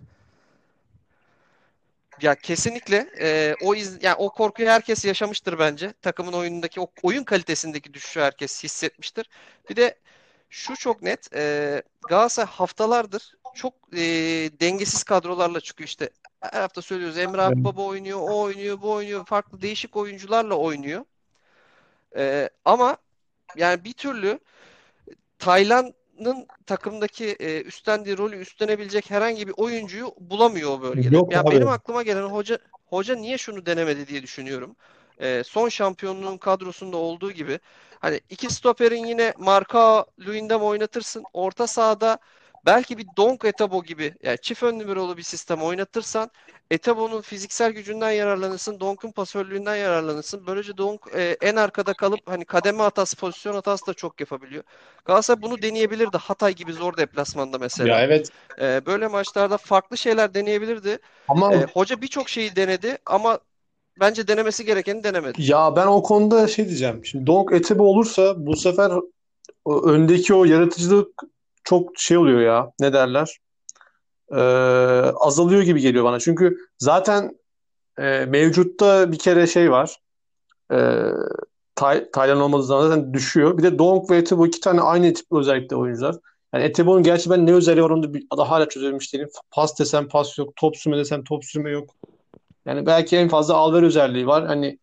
[2.21, 5.93] Ya kesinlikle e, o iz yani o korkuyu herkes yaşamıştır bence.
[6.03, 9.31] Takımın oyunundaki o oyun kalitesindeki düşüşü herkes hissetmiştir.
[9.71, 9.95] Bir de
[10.51, 11.35] şu çok net.
[11.35, 13.99] E, Galatasaray haftalardır çok e,
[14.61, 16.11] dengesiz kadrolarla çıkıyor işte.
[16.41, 19.27] Her hafta söylüyoruz Emre Akbaba oynuyor, o oynuyor, bu oynuyor.
[19.27, 21.05] Farklı değişik oyuncularla oynuyor.
[22.17, 22.97] E, ama
[23.57, 24.39] yani bir türlü
[26.19, 31.17] Tayland'ın takımdaki e, üstlendiği rolü üstlenebilecek herhangi bir oyuncuyu bulamıyor o bölgede.
[31.17, 31.51] Yok Ya abi.
[31.51, 34.77] benim aklıma gelen hoca hoca niye şunu denemedi diye düşünüyorum.
[35.19, 37.59] E, son şampiyonluğun kadrosunda olduğu gibi
[38.01, 41.25] hani iki stoperin yine Marka Luyendam oynatırsın.
[41.33, 42.19] Orta sahada
[42.67, 46.31] belki bir Donk Etabo gibi yani çift ön numarolu bir sistem oynatırsan
[46.71, 48.81] Etabo'nun fiziksel gücünden yararlanırsın.
[48.81, 50.47] Donk'un pasörlüğünden yararlanırsın.
[50.47, 54.65] Böylece Donk e, en arkada kalıp hani kademe hatası, pozisyon hatası da çok yapabiliyor.
[55.05, 56.17] Galatasaray bunu deneyebilirdi.
[56.17, 58.05] Hatay gibi zor deplasmanda Ya mesela.
[58.05, 60.99] evet E, böyle maçlarda farklı şeyler deneyebilirdi.
[61.29, 63.39] ama E, hoca birçok şeyi denedi ama
[64.01, 65.39] bence denemesi gerekeni denemedi.
[65.39, 67.05] ya ben o konuda şey diyeceğim.
[67.05, 68.93] Şimdi Donk Etebo olursa bu sefer
[69.85, 71.23] öndeki o yaratıcılık
[71.65, 72.71] çok şey oluyor ya.
[72.81, 73.39] Ne derler?
[74.33, 74.37] Ee,
[75.21, 76.21] azalıyor gibi geliyor bana.
[76.21, 77.39] Çünkü zaten
[77.99, 79.99] e, mevcutta bir kere şey var.
[80.73, 81.03] Ee,
[81.75, 83.59] Tay Taylan olmadığı zaman zaten düşüyor.
[83.59, 86.17] Bir de Donk ve Etebo iki tane aynı tip özellikle oyuncular.
[86.55, 89.29] Yani Etebo'nun gerçi ben ne özelliği var onu da hala çözebilmiş değilim.
[89.51, 90.57] Pas desem pas yok.
[90.57, 91.91] Top sürme desem top sürme yok.
[92.67, 94.47] Yani belki en fazla alver özelliği var.
[94.47, 94.79] Hani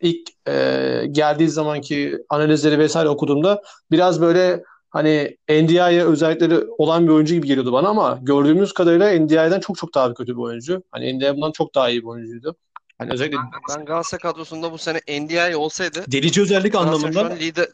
[0.00, 4.62] ilk e, geldiği zamanki analizleri vesaire okuduğumda biraz böyle
[4.98, 9.94] hani NDI'ye özellikleri olan bir oyuncu gibi geliyordu bana ama gördüğümüz kadarıyla NDI'den çok çok
[9.94, 10.82] daha kötü bir oyuncu.
[10.90, 12.56] Hani NDI bundan çok daha iyi bir oyuncuydu.
[12.98, 13.38] Hani özellikle
[13.76, 17.66] Ben Galatasaray kadrosunda bu sene NDI olsaydı delici özellik anlamında an lider,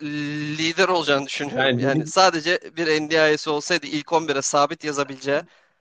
[0.59, 1.65] lider olacağını düşünüyorum.
[1.65, 5.41] yani Yani sadece bir NDI'si olsaydı ilk 11'e sabit yazabileceği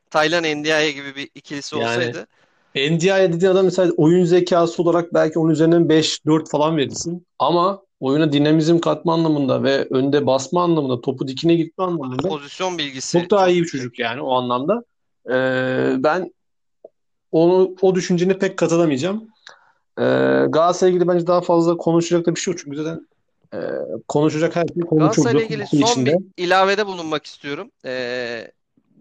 [0.10, 2.28] Taylan NDI gibi bir ikilisi yani olsaydı
[2.76, 7.28] NDI dediğin adam mesela oyun zekası olarak belki onun üzerinden 5-4 falan verirsin.
[7.40, 13.20] Ama oyuna dinamizm katma anlamında ve önde basma anlamında, topu dikine gitme anlamında pozisyon bilgisi
[13.20, 14.84] çok daha iyi bir çocuk yani o anlamda.
[15.30, 16.34] Ee, ben
[17.32, 19.28] onu o düşüncene pek katılamayacağım.
[19.98, 20.04] Ee,
[20.50, 22.62] Galatasaray'la ilgili bence daha fazla konuşacak da bir şey yok.
[22.64, 23.08] Çünkü zaten
[23.54, 23.60] e,
[24.08, 26.14] konuşacak her şey Galatasaray'la konuşuldu ilgili futbol son içinde.
[26.38, 27.72] bir ilavede bulunmak istiyorum.
[27.86, 28.52] Ee,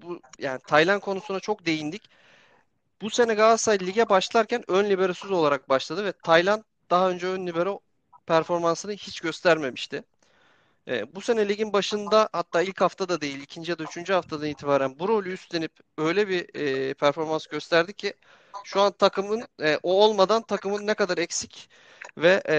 [0.03, 2.03] bu yani Taylan konusuna çok değindik.
[3.03, 7.81] Bu sene Galatasaray lige başlarken ön liberosuz olarak başladı ve Taylan daha önce ön libero
[8.33, 10.05] performansını hiç göstermemişti.
[10.89, 14.99] Ee, bu sene ligin başında hatta ilk haftada değil ikinci ya da üçüncü haftadan itibaren
[14.99, 18.15] bu rolü üstlenip öyle bir e, performans gösterdi ki
[18.65, 21.71] şu an takımın e, o olmadan takımın ne kadar eksik
[22.19, 22.57] ve e,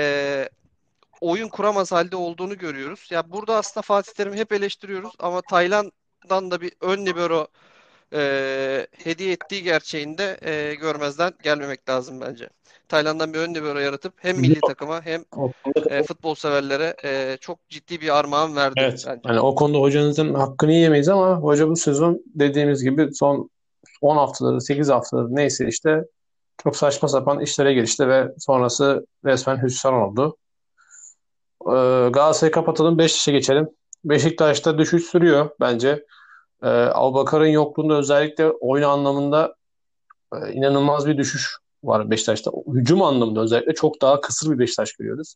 [1.21, 3.07] oyun kuramaz halde olduğunu görüyoruz.
[3.11, 7.47] Ya burada aslında Fatih Terim'i hep eleştiriyoruz ama Tayland'dan da bir ön libero
[8.13, 12.49] e, hediye ettiği gerçeğinde e, görmezden gelmemek lazım bence.
[12.87, 15.23] Tayland'dan bir ön libero yaratıp hem milli takıma hem
[15.89, 19.03] e, futbol severlere e, çok ciddi bir armağan verdi Evet.
[19.07, 19.21] bence.
[19.23, 23.49] Hani o konuda hocanızın hakkını yiyemeyiz ama hoca bu sezon dediğimiz gibi son
[24.01, 26.03] 10 haftaları, 8 haftaları neyse işte
[26.63, 30.37] çok saçma sapan işlere girişti ve sonrası resmen hüsran oldu.
[31.67, 33.69] Ee, Galatasaray'ı kapatalım, Beşiktaş'a geçelim.
[34.05, 36.05] Beşiktaş'ta düşüş sürüyor bence.
[36.63, 39.55] Ee, Abubakar'ın yokluğunda özellikle oyun anlamında
[40.33, 42.51] e, inanılmaz bir düşüş var Beşiktaş'ta.
[42.73, 45.35] Hücum anlamında özellikle çok daha kısır bir Beşiktaş görüyoruz.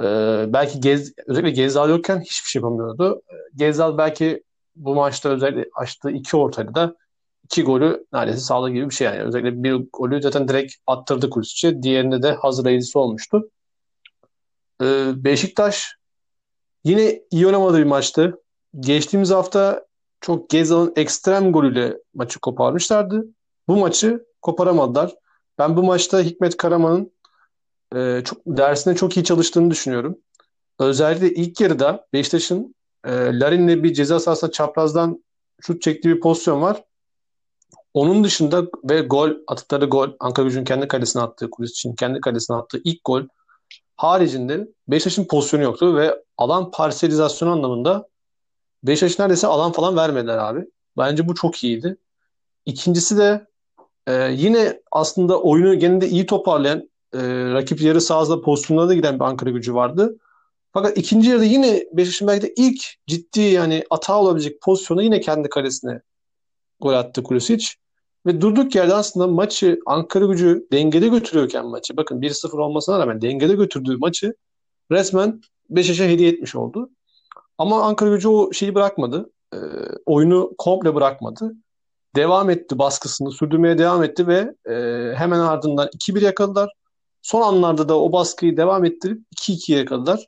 [0.00, 3.22] Ee, belki Gez, özellikle Gezzal yokken hiçbir şey yapamıyordu.
[3.30, 4.42] Ee, Gezzal belki
[4.76, 6.96] bu maçta özellikle açtığı iki ortayla da
[7.44, 9.22] iki golü neredeyse sağladığı gibi bir şey yani.
[9.22, 11.82] Özellikle bir golü zaten direkt attırdı Kulisic'e.
[11.82, 13.50] Diğerinde de hazır ayıcısı olmuştu.
[14.82, 15.96] Ee, Beşiktaş
[16.84, 18.42] yine iyi oynamadığı bir maçtı.
[18.80, 19.87] Geçtiğimiz hafta
[20.20, 23.26] çok Gezzal'ın ekstrem golüyle maçı koparmışlardı.
[23.68, 25.14] Bu maçı koparamadılar.
[25.58, 27.12] Ben bu maçta Hikmet Karaman'ın
[27.96, 30.18] e, çok dersine çok iyi çalıştığını düşünüyorum.
[30.78, 35.24] Özellikle ilk yarıda Beşiktaş'ın e, Larin'le bir ceza sahasına çaprazdan
[35.60, 36.84] şut çektiği bir pozisyon var.
[37.94, 42.80] Onun dışında ve gol attıkları gol Ankara Gücü'nün kendi kalesine attığı, Kulisic'in kendi kalesine attığı
[42.84, 43.22] ilk gol
[43.96, 48.08] haricinde Beşiktaş'ın pozisyonu yoktu ve alan parselizasyonu anlamında
[48.82, 50.64] Beşiktaş neredeyse alan falan vermediler abi.
[50.96, 51.96] Bence bu çok iyiydi.
[52.66, 53.46] İkincisi de
[54.06, 57.18] e, yine aslında oyunu genelde iyi toparlayan e,
[57.52, 60.18] rakip yarı sahasında pozisyonlara da giden bir Ankara Gücü vardı.
[60.72, 65.48] Fakat ikinci yarıda yine Beşiktaş'ın belki de ilk ciddi yani hata olabilecek pozisyonu yine kendi
[65.48, 66.00] kalesine
[66.80, 67.66] gol attı Kulisic.
[68.26, 73.54] Ve durduk yerde aslında maçı Ankara Gücü dengede götürüyorken maçı bakın 1-0 olmasına rağmen dengede
[73.54, 74.34] götürdüğü maçı
[74.90, 76.90] resmen Beşiktaş'a hediye etmiş oldu.
[77.58, 79.30] Ama Ankara Gücü o şeyi bırakmadı.
[79.54, 79.58] E,
[80.06, 81.54] oyunu komple bırakmadı.
[82.16, 84.74] devam etti baskısını sürdürmeye devam etti ve e,
[85.16, 86.70] hemen ardından 2-1 yakaladılar.
[87.22, 90.26] Son anlarda da o baskıyı devam ettirip 2-2'ye yakaladılar.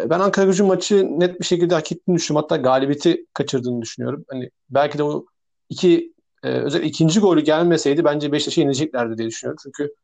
[0.00, 2.46] E, ben Ankara Gücü maçı net bir şekilde hak ettiğini düşünüyorum.
[2.50, 4.24] Hatta galibiyeti kaçırdığını düşünüyorum.
[4.30, 5.26] Hani belki de o
[5.68, 9.58] iki e, özel ikinci golü gelmeseydi bence Beşiktaş'a yeneceklerdi diye düşünüyorum.
[9.62, 9.94] Çünkü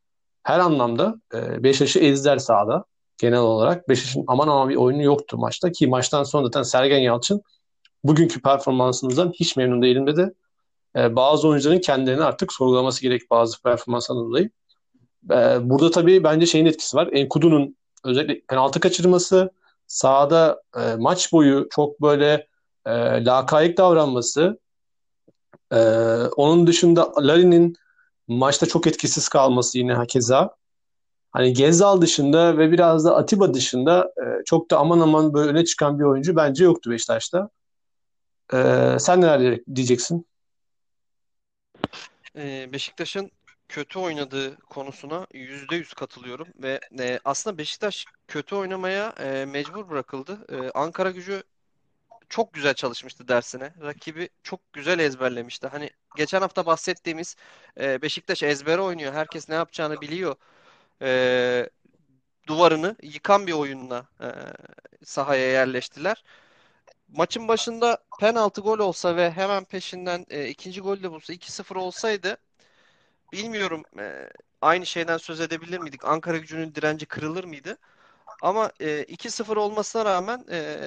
[0.42, 2.85] her anlamda e, Beşiktaş'ı ezdiler sahada
[3.18, 3.88] genel olarak.
[3.88, 7.42] Beşiktaş'ın aman aman bir oyunu yoktu maçta ki maçtan sonra zaten Sergen Yalçın
[8.04, 10.35] bugünkü performansımızdan hiç memnun değilim dedi.
[10.96, 14.50] E, bazı oyuncuların kendilerini artık sorgulaması gerek bazı performanslardan dolayı.
[15.31, 15.37] E,
[15.70, 17.09] burada tabii bence şeyin etkisi var.
[17.12, 19.50] Enkudu'nun özellikle penaltı kaçırması,
[19.87, 22.46] sahada e, maç boyu çok böyle
[22.87, 24.59] e, lakayık davranması,
[25.72, 25.78] e,
[26.37, 27.76] onun dışında Larin'in
[28.28, 30.57] maçta çok etkisiz kalması yine hakeza.
[31.38, 35.64] Hani Gezal dışında ve biraz da Atiba dışında e, çok da aman aman böyle öne
[35.64, 37.51] çıkan bir oyuncu bence yoktu Beşiktaş'ta.
[38.53, 38.59] E,
[38.98, 40.27] sen neler diyeceksin?
[42.37, 43.31] Ee, Beşiktaş'ın
[43.68, 50.38] kötü oynadığı konusuna %100 katılıyorum ve e, aslında Beşiktaş kötü oynamaya e, mecbur bırakıldı.
[50.48, 51.42] E, Ankara Gücü
[52.29, 53.72] çok güzel çalışmıştı dersine.
[53.83, 55.66] Rakibi çok güzel ezberlemişti.
[55.66, 57.37] Hani geçen hafta bahsettiğimiz
[57.81, 59.12] e, Beşiktaş ezbere oynuyor.
[59.12, 60.37] Herkes ne yapacağını biliyor.
[61.02, 61.70] E,
[62.46, 64.28] duvarını yıkan bir oyunla e,
[65.04, 66.24] sahaya yerleştiler.
[67.08, 72.37] Maçın başında penaltı gol olsa ve hemen peşinden e, ikinci gol de bulsa 2-0 olsaydı
[73.32, 74.30] bilmiyorum e,
[74.61, 76.04] aynı şeyden söz edebilir miydik?
[76.04, 77.78] Ankara Gücü'nün direnci kırılır mıydı?
[78.42, 80.78] Ama e, 2-0 olmasına rağmen e,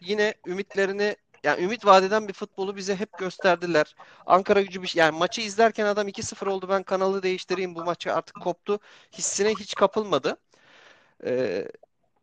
[0.00, 3.94] yine ümitlerini yani ümit vadeden bir futbolu bize hep gösterdiler.
[4.26, 8.14] Ankara Gücü bir şey, yani maçı izlerken adam 2-0 oldu ben kanalı değiştireyim bu maçı
[8.14, 8.78] artık koptu
[9.12, 10.36] hissine hiç kapılmadı.
[11.24, 11.68] Ee,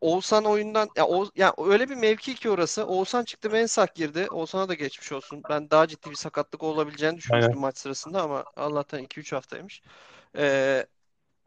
[0.00, 2.86] Oğuzhan oyundan ya, o, ya öyle bir mevki ki orası.
[2.86, 4.28] Oğuzhan çıktı Mensah girdi.
[4.30, 5.42] Oğuzhan'a da geçmiş olsun.
[5.50, 7.60] Ben daha ciddi bir sakatlık olabileceğini düşünmüştüm Aynen.
[7.60, 9.82] maç sırasında ama Allah'tan 2-3 haftaymış.
[10.36, 10.86] Ee,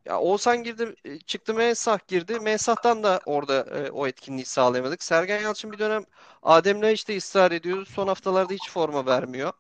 [0.05, 2.39] ya Oğuzhan girdi, e, çıktı Mensah girdi.
[2.39, 5.03] Mensah'tan da orada e, o etkinliği sağlayamadık.
[5.03, 6.03] Sergen Yalçın bir dönem
[6.43, 7.85] Adem Laiş de ısrar ediyor.
[7.85, 9.53] Son haftalarda hiç forma vermiyor.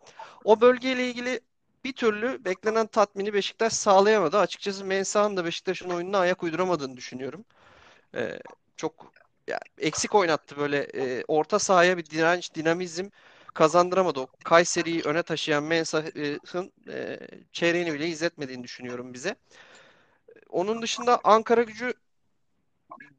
[0.43, 1.39] O bölgeyle ilgili
[1.83, 4.37] bir türlü beklenen tatmini Beşiktaş sağlayamadı.
[4.37, 7.45] Açıkçası Mensah'ın da Beşiktaş'ın oyununa ayak uyduramadığını düşünüyorum.
[8.15, 8.39] E,
[8.77, 9.13] çok
[9.47, 13.09] ya, eksik oynattı böyle e, orta sahaya bir direnç, dinamizm
[13.53, 14.19] kazandıramadı.
[14.19, 17.19] O Kayseri'yi öne taşıyan Mensah'ın e,
[17.51, 19.35] çeyreğini bile izletmediğini düşünüyorum bize.
[20.53, 21.93] Onun dışında Ankara Gücü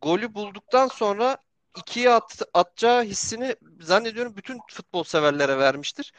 [0.02, 1.36] golü bulduktan sonra
[1.78, 6.12] ikiye at, atacağı hissini zannediyorum bütün futbol severlere vermiştir.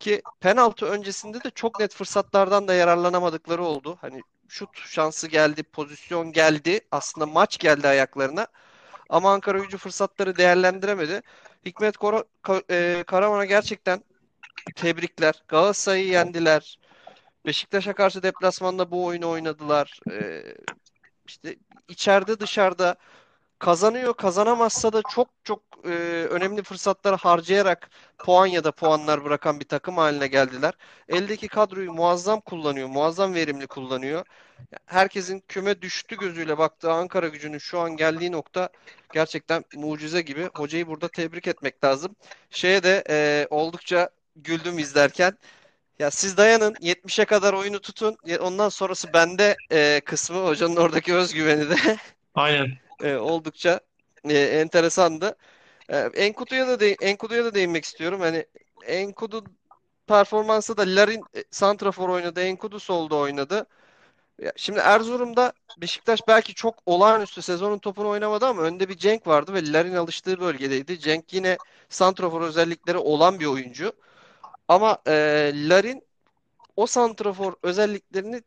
[0.00, 3.98] Ki penaltı öncesinde de çok net fırsatlardan da yararlanamadıkları oldu.
[4.00, 6.80] Hani şut şansı geldi, pozisyon geldi.
[6.90, 8.46] Aslında maç geldi ayaklarına.
[9.08, 11.22] Ama Ankara gücü fırsatları değerlendiremedi.
[11.66, 12.24] Hikmet Kora,
[12.70, 14.04] e, Karaman'a gerçekten
[14.76, 15.44] tebrikler.
[15.48, 16.78] Galatasaray'ı yendiler.
[17.46, 20.00] Beşiktaş'a karşı deplasmanda bu oyunu oynadılar.
[20.10, 20.42] E,
[21.26, 21.56] işte
[21.88, 22.96] içeride dışarıda
[23.58, 24.14] kazanıyor.
[24.14, 25.88] Kazanamazsa da çok çok e,
[26.30, 30.74] önemli fırsatları harcayarak puan ya da puanlar bırakan bir takım haline geldiler.
[31.08, 32.88] Eldeki kadroyu muazzam kullanıyor.
[32.88, 34.26] Muazzam verimli kullanıyor.
[34.86, 38.68] Herkesin küme düştü gözüyle baktığı Ankara gücünün şu an geldiği nokta
[39.12, 40.48] gerçekten mucize gibi.
[40.54, 42.16] Hocayı burada tebrik etmek lazım.
[42.50, 45.38] Şeye de e, oldukça güldüm izlerken.
[45.98, 48.16] Ya siz dayanın 70'e kadar oyunu tutun.
[48.40, 51.76] Ondan sonrası bende e, kısmı hocanın oradaki özgüveni de
[52.34, 52.78] Aynen.
[53.02, 53.80] e, oldukça
[54.24, 55.36] e, enteresandı.
[55.88, 58.20] E, Enkudu'ya da de, Enkudu'ya da değinmek istiyorum.
[58.20, 58.46] Hani
[58.86, 59.44] Enkudu
[60.06, 63.66] performansı da Larin e, santrafor oynadı, Enkudu solda oynadı.
[64.42, 69.54] Ya, şimdi Erzurum'da Beşiktaş belki çok olağanüstü sezonun topunu oynamadı ama önde bir Cenk vardı
[69.54, 70.98] ve Larin alıştığı bölgedeydi.
[71.00, 73.92] Cenk yine santrafor özellikleri olan bir oyuncu.
[74.68, 75.12] Ama e,
[75.54, 76.02] Larin
[76.76, 78.42] o santrafor özelliklerini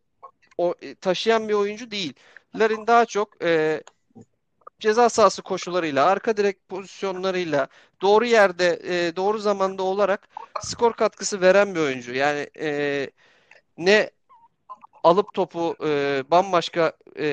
[0.57, 2.13] o, e, taşıyan bir oyuncu değil.
[2.55, 3.83] Larin daha çok e,
[4.79, 7.67] ceza sahası koşularıyla, arka direk pozisyonlarıyla,
[8.01, 10.27] doğru yerde, e, doğru zamanda olarak
[10.61, 12.13] skor katkısı veren bir oyuncu.
[12.13, 13.09] Yani e,
[13.77, 14.11] ne
[15.05, 17.25] alıp topu e, bambaşka e,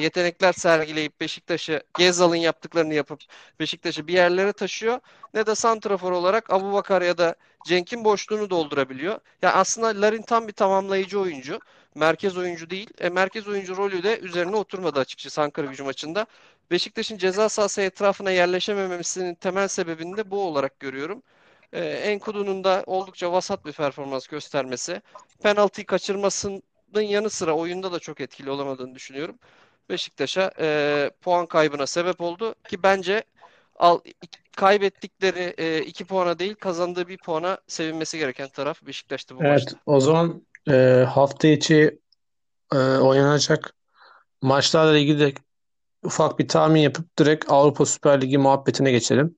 [0.00, 3.20] yetenekler sergileyip Beşiktaş'ı Gezal'ın yaptıklarını yapıp
[3.60, 5.00] Beşiktaş'ı bir yerlere taşıyor.
[5.34, 7.34] Ne de santrafor olarak Abubakar ya da
[7.66, 9.12] Cenk'in boşluğunu doldurabiliyor.
[9.12, 11.60] Ya yani aslında Larin tam bir tamamlayıcı oyuncu.
[11.94, 12.90] Merkez oyuncu değil.
[13.00, 16.26] E, merkez oyuncu rolü de üzerine oturmadı açıkçası Ankara gücü maçında.
[16.70, 21.22] Beşiktaş'ın ceza sahası etrafına yerleşememesinin temel sebebini de bu olarak görüyorum.
[21.72, 25.02] Ee, Enkudu'nun da oldukça vasat bir performans göstermesi.
[25.42, 26.62] Penaltıyı kaçırmasının
[27.00, 29.38] yanı sıra oyunda da çok etkili olamadığını düşünüyorum.
[29.88, 33.24] Beşiktaş'a e, puan kaybına sebep oldu ki bence
[33.76, 34.00] al,
[34.56, 39.78] kaybettikleri e, iki puana değil kazandığı bir puana sevinmesi gereken taraf Beşiktaş'tı bu Evet, maçta.
[39.86, 41.98] o zaman e, hafta içi
[42.72, 43.74] e, oynanacak
[44.42, 45.34] maçlarla ilgili de
[46.02, 49.36] ufak bir tahmin yapıp direkt Avrupa Süper Ligi muhabbetine geçelim.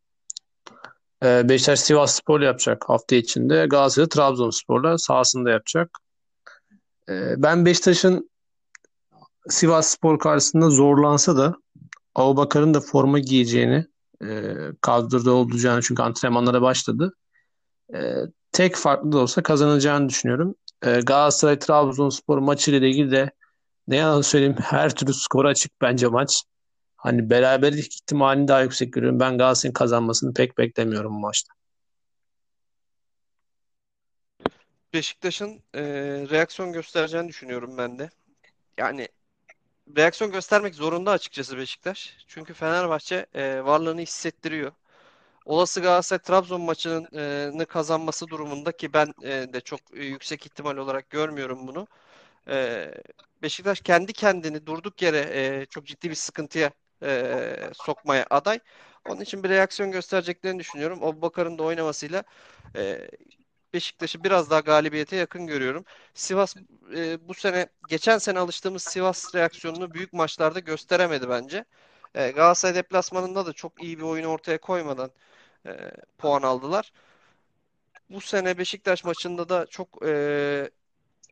[1.25, 3.67] E, Beşiktaş Sivasspor yapacak hafta içinde.
[3.67, 5.99] Galatasaray Trabzonspor'la sahasında yapacak.
[7.09, 8.31] E, ben Beşiktaş'ın
[9.49, 11.57] Sivasspor karşısında zorlansa da
[12.15, 13.87] Abubakar'ın da forma giyeceğini
[14.23, 17.15] e, kadroda olacağını çünkü antrenmanlara başladı.
[17.95, 18.15] E,
[18.53, 20.55] tek farklı da olsa kazanacağını düşünüyorum.
[20.83, 23.31] E, Galatasaray Trabzonspor maçıyla ilgili de
[23.89, 26.43] ne yalan söyleyeyim her türlü skor açık bence maç.
[26.97, 29.21] Hani beraberlik ihtimalini daha yüksek görüyorum.
[29.21, 31.55] Ben Galatasaray'ın kazanmasını pek beklemiyorum bu maçta.
[34.95, 35.83] Beşiktaş'ın e,
[36.31, 38.11] reaksiyon göstereceğini düşünüyorum ben de.
[38.79, 39.09] Yani
[39.97, 42.17] reaksiyon göstermek zorunda açıkçası Beşiktaş.
[42.29, 44.73] Çünkü Fenerbahçe e, varlığını hissettiriyor.
[45.45, 51.67] Olası Galatasaray-Trabzon maçını kazanması durumunda ki ben e, de çok e, yüksek ihtimal olarak görmüyorum
[51.69, 51.87] bunu.
[52.49, 52.91] E,
[53.43, 56.71] Beşiktaş kendi kendini durduk yere e, çok ciddi bir sıkıntıya
[57.03, 58.61] e, sokmaya aday.
[59.09, 61.05] Onun için bir reaksiyon göstereceklerini düşünüyorum.
[61.05, 62.25] Abubakar'ın da oynamasıyla
[62.77, 63.09] e,
[63.75, 65.87] Beşiktaş'ı biraz daha galibiyete yakın görüyorum.
[66.15, 66.57] Sivas
[66.97, 71.65] e, bu sene geçen sene alıştığımız Sivas reaksiyonunu büyük maçlarda gösteremedi bence.
[72.15, 75.13] E, Galatasaray deplasmanında da çok iyi bir oyun ortaya koymadan
[75.67, 76.93] e, puan aldılar.
[78.11, 80.71] Bu sene Beşiktaş maçında da çok e,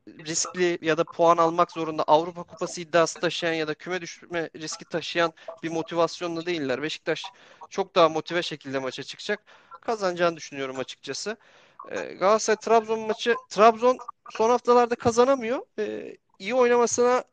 [0.09, 4.85] riskli ya da puan almak zorunda Avrupa Kupası iddiası taşıyan ya da küme düşme riski
[4.85, 6.83] taşıyan bir motivasyonla değiller.
[6.83, 7.33] Beşiktaş
[7.71, 9.45] çok daha motive şekilde maça çıkacak.
[9.81, 11.37] Kazanacağını düşünüyorum açıkçası.
[11.85, 15.63] E, Galatasaray Trabzon maçı Trabzon son haftalarda kazanamıyor.
[15.79, 17.25] E, iyi oynamasına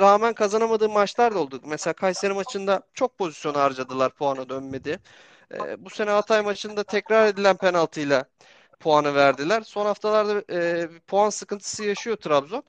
[0.00, 1.60] rağmen kazanamadığı maçlar da oldu.
[1.64, 5.00] Mesela Kayseri maçında çok pozisyon harcadılar puana dönmedi.
[5.54, 8.24] E, bu sene Hatay maçında tekrar edilen penaltıyla
[8.80, 9.62] puanı verdiler.
[9.62, 12.64] Son haftalarda e, puan sıkıntısı yaşıyor Trabzon.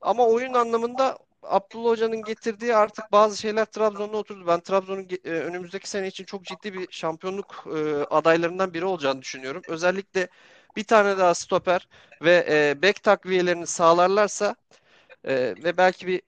[0.00, 4.46] Ama oyun anlamında Abdullah Hoca'nın getirdiği artık bazı şeyler Trabzon'da oturdu.
[4.46, 9.62] Ben Trabzon'un e, önümüzdeki sene için çok ciddi bir şampiyonluk e, adaylarından biri olacağını düşünüyorum.
[9.68, 10.28] Özellikle
[10.76, 11.88] bir tane daha stoper
[12.22, 14.56] ve e, bek takviyelerini sağlarlarsa
[15.24, 15.34] e,
[15.64, 16.22] ve belki bir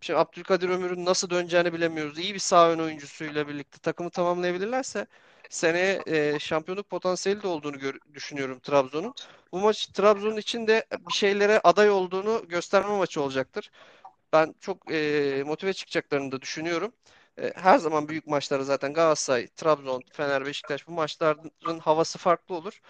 [0.00, 2.18] Şimdi Abdülkadir Ömür'ün nasıl döneceğini bilemiyoruz.
[2.18, 5.06] İyi bir sağ ön oyuncusuyla birlikte takımı tamamlayabilirlerse
[5.50, 7.76] seneye e, şampiyonluk potansiyeli de olduğunu
[8.14, 9.14] düşünüyorum Trabzon'un.
[9.52, 13.70] Bu maç Trabzon için de bir şeylere aday olduğunu gösterme maçı olacaktır.
[14.32, 16.92] Ben çok e, motive çıkacaklarını da düşünüyorum.
[17.38, 22.80] E, her zaman büyük maçları zaten Galatasaray, Trabzon, Fener, Beşiktaş bu maçların havası farklı olur.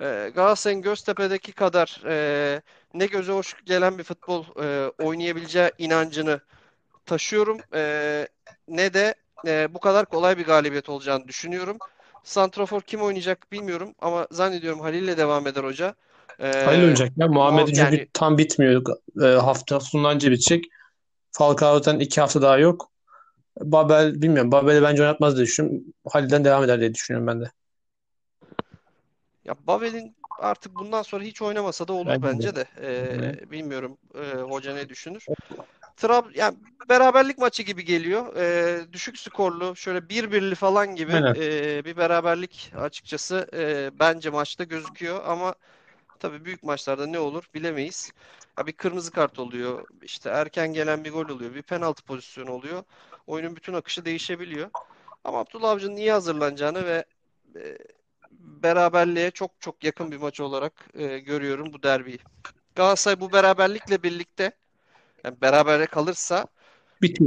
[0.00, 2.62] E, Galatasaray'ın Göztepe'deki kadar e,
[2.94, 6.40] ne göze hoş gelen bir futbol e, oynayabileceği inancını
[7.06, 7.58] taşıyorum.
[7.74, 8.28] E,
[8.68, 9.14] ne de
[9.46, 11.76] e, bu kadar kolay bir galibiyet olacağını düşünüyorum.
[12.24, 15.94] Santrafor kim oynayacak bilmiyorum ama zannediyorum Halil ile devam eder hoca.
[16.38, 17.28] E, Halil oynayacak ya.
[17.28, 18.82] Muhammed çünkü yani, tam bitmiyor.
[19.22, 20.64] E, hafta sonundan önce bitecek.
[21.32, 22.90] Falcao'dan iki hafta daha yok.
[23.60, 24.52] Babel bilmiyorum.
[24.52, 25.84] Babel'i bence oynatmaz diye düşünüyorum.
[26.08, 27.50] Halil'den devam eder diye düşünüyorum ben de.
[29.44, 32.66] Ya Babel'in artık bundan sonra hiç oynamasa da olur bence, bence de.
[32.82, 35.26] Ee, bilmiyorum e, hoca ne düşünür.
[35.96, 36.56] Trab yani
[36.88, 38.36] beraberlik maçı gibi geliyor.
[38.36, 44.64] Ee, düşük skorlu, şöyle bir birli falan gibi e, bir beraberlik açıkçası e, bence maçta
[44.64, 45.54] gözüküyor ama
[46.20, 48.12] tabii büyük maçlarda ne olur bilemeyiz.
[48.58, 52.82] Ya bir kırmızı kart oluyor, işte erken gelen bir gol oluyor, bir penaltı pozisyonu oluyor.
[53.26, 54.70] Oyunun bütün akışı değişebiliyor.
[55.24, 57.04] Ama Abdullah Avcı'nın iyi hazırlanacağını ve
[57.56, 57.78] e,
[58.40, 62.18] beraberliğe çok çok yakın bir maç olarak e, görüyorum bu derbiyi.
[62.74, 64.52] Galatasaray bu beraberlikle birlikte
[65.24, 66.46] yani berabere kalırsa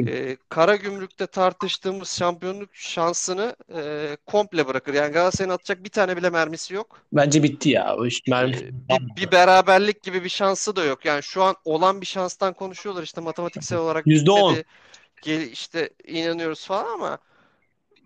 [0.08, 4.94] e, Kara Gümrük'te tartıştığımız şampiyonluk şansını e, komple bırakır.
[4.94, 7.02] Yani Galatasaray'ın atacak bir tane bile mermisi yok.
[7.14, 7.96] Bence bitti ya.
[7.98, 8.56] O iş mermi...
[8.56, 11.06] E, bir, bir beraberlik gibi bir şansı da yok.
[11.06, 14.06] Yani şu an olan bir şanstan konuşuyorlar işte matematiksel olarak.
[14.06, 14.64] %10.
[15.22, 17.18] Gel, işte inanıyoruz falan ama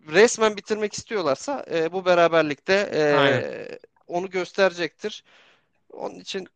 [0.08, 5.24] resmen bitirmek istiyorlarsa e, bu beraberlikte e, onu gösterecektir.
[5.94, 6.48] Onun için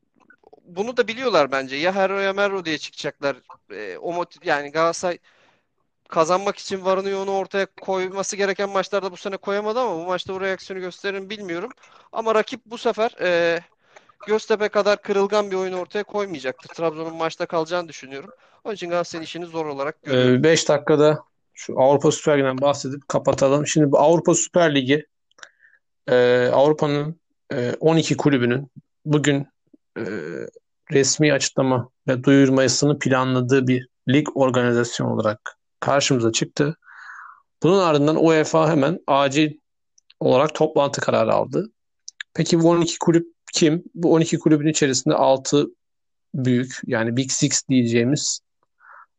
[0.65, 1.75] bunu da biliyorlar bence.
[1.75, 3.35] Ya Herro ya Merro diye çıkacaklar.
[3.71, 5.17] E, o motiv, yani Galatasaray
[6.09, 10.41] kazanmak için varını yoğunu ortaya koyması gereken maçlarda bu sene koyamadı ama bu maçta o
[10.41, 11.71] reaksiyonu gösterir bilmiyorum.
[12.11, 13.59] Ama rakip bu sefer e,
[14.27, 16.69] Göztepe kadar kırılgan bir oyun ortaya koymayacaktır.
[16.69, 18.29] Trabzon'un maçta kalacağını düşünüyorum.
[18.63, 20.43] Onun için Galatasaray'ın işini zor olarak görüyorum.
[20.43, 21.23] 5 ee, dakikada
[21.55, 23.67] şu Avrupa Süper Ligi'nden bahsedip kapatalım.
[23.67, 25.05] Şimdi bu Avrupa Süper Ligi
[26.07, 27.19] e, Avrupa'nın
[27.51, 28.71] e, 12 kulübünün
[29.05, 29.47] bugün
[29.97, 30.03] e,
[30.91, 36.77] resmi açıklama ve duyurmasını planladığı bir lig organizasyonu olarak karşımıza çıktı.
[37.63, 39.53] Bunun ardından UEFA hemen acil
[40.19, 41.71] olarak toplantı kararı aldı.
[42.33, 43.83] Peki bu 12 kulüp kim?
[43.95, 45.67] Bu 12 kulübün içerisinde 6
[46.33, 48.39] büyük yani Big Six diyeceğimiz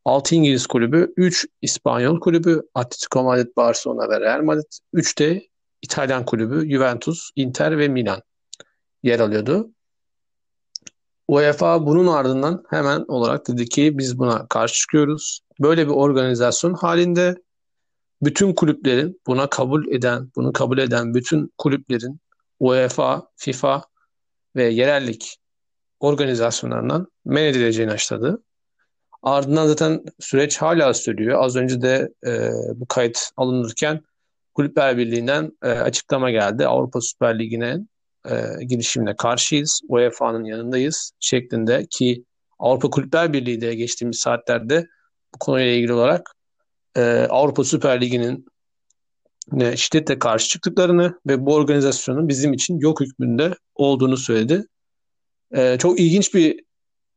[0.06, 5.42] 6 İngiliz kulübü, 3 İspanyol kulübü, Atletico Madrid, Barcelona ve Real Madrid, 3 de
[5.82, 8.22] İtalyan kulübü, Juventus, Inter ve Milan
[9.02, 9.70] yer alıyordu.
[11.28, 15.40] UEFA bunun ardından hemen olarak dedi ki biz buna karşı çıkıyoruz.
[15.60, 17.36] Böyle bir organizasyon halinde
[18.22, 22.20] bütün kulüplerin buna kabul eden, bunu kabul eden bütün kulüplerin
[22.60, 23.82] UEFA, FIFA
[24.56, 25.38] ve yerellik
[26.00, 28.42] organizasyonlarından men edileceğini açıkladı.
[29.22, 31.44] Ardından zaten süreç hala sürüyor.
[31.44, 34.00] Az önce de e, bu kayıt alınırken
[34.54, 36.66] Kulüpler Birliği'nden e, açıklama geldi.
[36.66, 37.78] Avrupa Süper Ligi'ne
[38.30, 39.80] e, girişimine karşıyız.
[39.88, 42.24] UEFA'nın yanındayız şeklinde ki
[42.58, 44.86] Avrupa Kulüpler Birliği de geçtiğimiz saatlerde
[45.34, 46.32] bu konuyla ilgili olarak
[46.96, 48.46] e, Avrupa Süper Ligi'nin
[49.52, 54.64] ne şiddetle karşı çıktıklarını ve bu organizasyonun bizim için yok hükmünde olduğunu söyledi.
[55.54, 56.65] E, çok ilginç bir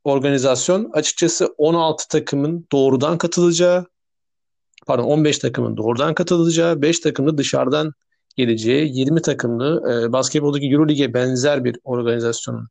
[0.04, 0.90] organizasyon.
[0.94, 3.86] Açıkçası 16 takımın doğrudan katılacağı,
[4.88, 7.94] pardon 15 takımın doğrudan katılacağı, 5 takımda dışarıdan
[8.36, 12.68] geleceği 20 takımlı e, basketboldaki Euroleague'e benzer bir organizasyonun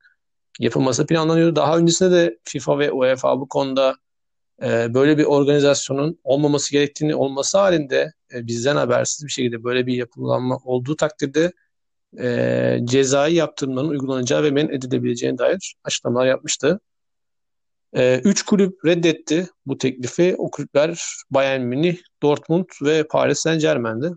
[0.59, 1.57] yapılması planlanıyor.
[1.57, 3.97] Daha öncesinde de FIFA ve UEFA bu konuda
[4.63, 9.95] e, böyle bir organizasyonun olmaması gerektiğini olması halinde e, bizden habersiz bir şekilde böyle bir
[9.95, 11.53] yapılanma olduğu takdirde
[12.21, 16.81] e, cezai yaptırımların uygulanacağı ve men edilebileceğine dair açıklamalar yapmıştı.
[17.97, 20.35] E, üç kulüp reddetti bu teklifi.
[20.39, 24.13] O kulüpler Bayern Münih, Dortmund ve Paris Saint-Germain'di.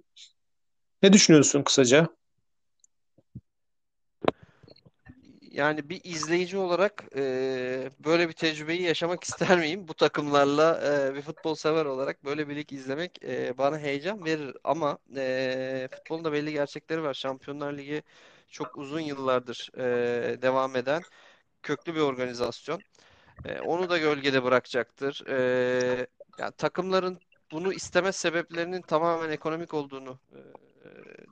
[1.03, 2.07] Ne düşünüyorsun kısaca?
[5.51, 7.21] Yani bir izleyici olarak e,
[8.05, 9.87] böyle bir tecrübeyi yaşamak ister miyim?
[9.87, 14.57] Bu takımlarla e, bir futbol sever olarak böyle bir lig izlemek e, bana heyecan verir.
[14.63, 17.13] Ama e, futbolun da belli gerçekleri var.
[17.13, 18.03] Şampiyonlar Ligi
[18.49, 21.01] çok uzun yıllardır e, devam eden
[21.63, 22.81] köklü bir organizasyon.
[23.45, 25.27] E, onu da gölgede bırakacaktır.
[25.27, 26.07] E,
[26.39, 27.19] yani takımların
[27.51, 30.39] bunu isteme sebeplerinin tamamen ekonomik olduğunu e,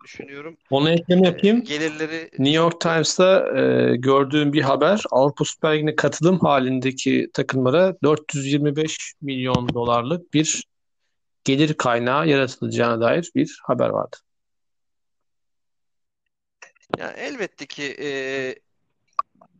[0.03, 0.57] düşünüyorum.
[0.69, 1.63] Ona ekleme E, yapayım.
[1.63, 9.13] gelirleri New York Times'ta e, gördüğüm bir haber Avrupa Süper Ligi'ne katılım halindeki takımlara 425
[9.21, 10.63] milyon dolarlık bir
[11.43, 14.17] gelir kaynağı yaratılacağına dair bir haber vardı.
[16.97, 18.09] yani elbette ki e,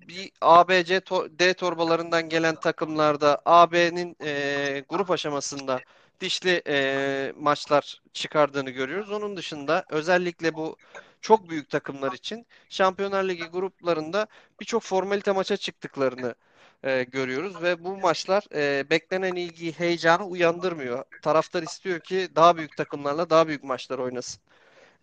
[0.10, 5.84] bir ABC to- D torbalarından gelen takımlarda AB'nin e, grup aşamasında
[6.22, 9.12] dişli e, maçlar çıkardığını görüyoruz.
[9.12, 10.78] Onun dışında özellikle bu
[11.22, 14.28] çok büyük takımlar için Şampiyonlar Ligi gruplarında
[14.62, 16.36] birçok formalite maça çıktıklarını
[16.84, 21.06] e, görüyoruz ve bu maçlar e, beklenen ilgiyi, heyecanı uyandırmıyor.
[21.22, 24.42] Taraftar istiyor ki daha büyük takımlarla daha büyük maçlar oynasın.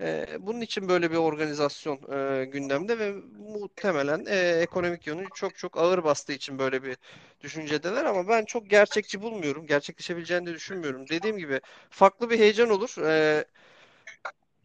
[0.00, 5.78] E, bunun için böyle bir organizasyon e, gündemde ve muhtemelen e, ekonomik yönü çok çok
[5.78, 6.96] ağır bastığı için böyle bir
[7.40, 9.66] düşüncedeler ama ben çok gerçekçi bulmuyorum.
[9.66, 11.08] Gerçekleşebileceğini de düşünmüyorum.
[11.08, 13.06] Dediğim gibi farklı bir heyecan olur.
[13.06, 13.44] E,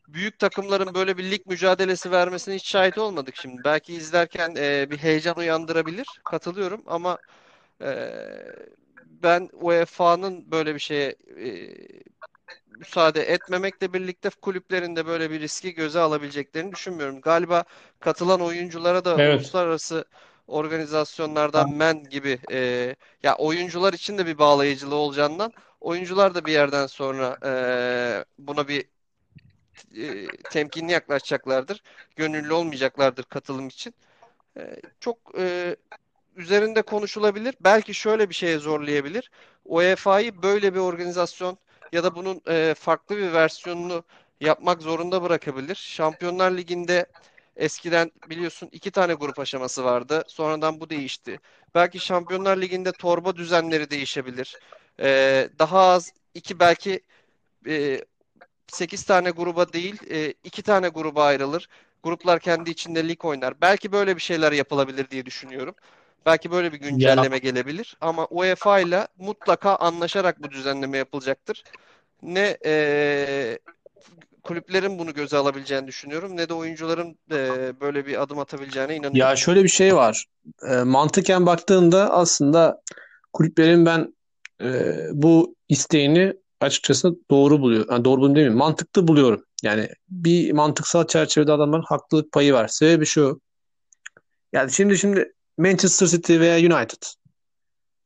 [0.07, 3.63] büyük takımların böyle bir lig mücadelesi vermesine hiç şahit olmadık şimdi.
[3.63, 6.07] Belki izlerken e, bir heyecan uyandırabilir.
[6.23, 7.17] Katılıyorum ama
[7.81, 8.11] e,
[9.23, 11.75] ben UEFA'nın böyle bir şeye e,
[12.81, 17.21] müsaade etmemekle birlikte kulüplerin de böyle bir riski göze alabileceklerini düşünmüyorum.
[17.21, 17.63] Galiba
[17.99, 19.35] katılan oyunculara da Evet.
[19.35, 20.05] uluslararası
[20.47, 26.87] organizasyonlardan men gibi e, ya oyuncular için de bir bağlayıcılığı olacağından oyuncular da bir yerden
[26.87, 27.51] sonra e,
[28.39, 28.85] buna bir
[29.97, 31.83] e, temkinli yaklaşacaklardır.
[32.15, 33.93] Gönüllü olmayacaklardır katılım için.
[34.57, 35.75] E, çok e,
[36.37, 37.55] üzerinde konuşulabilir.
[37.61, 39.31] Belki şöyle bir şeye zorlayabilir.
[39.65, 41.59] UEFA'yı böyle bir organizasyon
[41.91, 44.03] ya da bunun e, farklı bir versiyonunu
[44.41, 45.75] yapmak zorunda bırakabilir.
[45.75, 47.05] Şampiyonlar Ligi'nde
[47.55, 50.23] eskiden biliyorsun iki tane grup aşaması vardı.
[50.27, 51.39] Sonradan bu değişti.
[51.75, 54.59] Belki Şampiyonlar Ligi'nde torba düzenleri değişebilir.
[54.99, 57.01] E, daha az iki belki
[57.67, 58.05] e,
[58.67, 61.67] 8 tane gruba değil, e, 2 tane gruba ayrılır.
[62.03, 63.61] Gruplar kendi içinde lig oynar.
[63.61, 65.75] Belki böyle bir şeyler yapılabilir diye düşünüyorum.
[66.25, 67.97] Belki böyle bir Ya güncelleme gelebilir.
[68.01, 71.63] Ama UEFA ile mutlaka anlaşarak bu düzenleme yapılacaktır.
[72.23, 73.59] Ne e,
[74.43, 79.37] kulüplerin bunu göze alabileceğini düşünüyorum, ne de oyuncuların e, böyle bir adım atabileceğine ya inanıyorum.
[79.37, 80.25] şöyle bir şey var.
[80.69, 82.81] E, mantıken baktığında aslında
[83.33, 84.13] kulüplerin ben
[84.61, 87.85] e, bu isteğini açıkçası doğru buluyor.
[87.91, 88.57] Yani doğru buluyorum demeyeyim.
[88.57, 89.45] Mantıklı buluyorum.
[89.63, 92.67] Yani bir mantıksal çerçevede adamların haklılık payı var.
[92.67, 93.41] Sebebi şu.
[94.53, 97.03] Yani şimdi şimdi Manchester City veya United.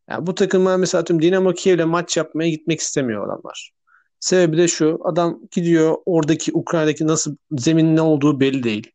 [0.10, 3.72] Yani bu takımlar mesela tüm Dinamo Kiev'le maç yapmaya gitmek istemiyor adamlar.
[4.20, 4.99] Sebebi de şu.
[5.03, 8.91] Adam gidiyor oradaki Ukrayna'daki nasıl zemin ne olduğu belli değil.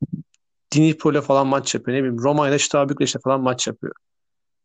[0.74, 1.98] Dnipro falan maç yapıyor.
[1.98, 3.94] Ne bileyim Roma ile Bükreş'te falan maç yapıyor.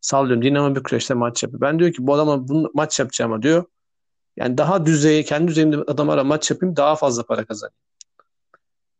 [0.02, 1.62] Sallıyorum Dinamo Bükreş'te maç yapıyor.
[1.62, 3.66] Ben diyor ki bu adama bunu maç yapacağıma diyor.
[4.38, 7.76] Yani daha düzeye, kendi düzeyimde adamlara maç yapayım daha fazla para kazanayım.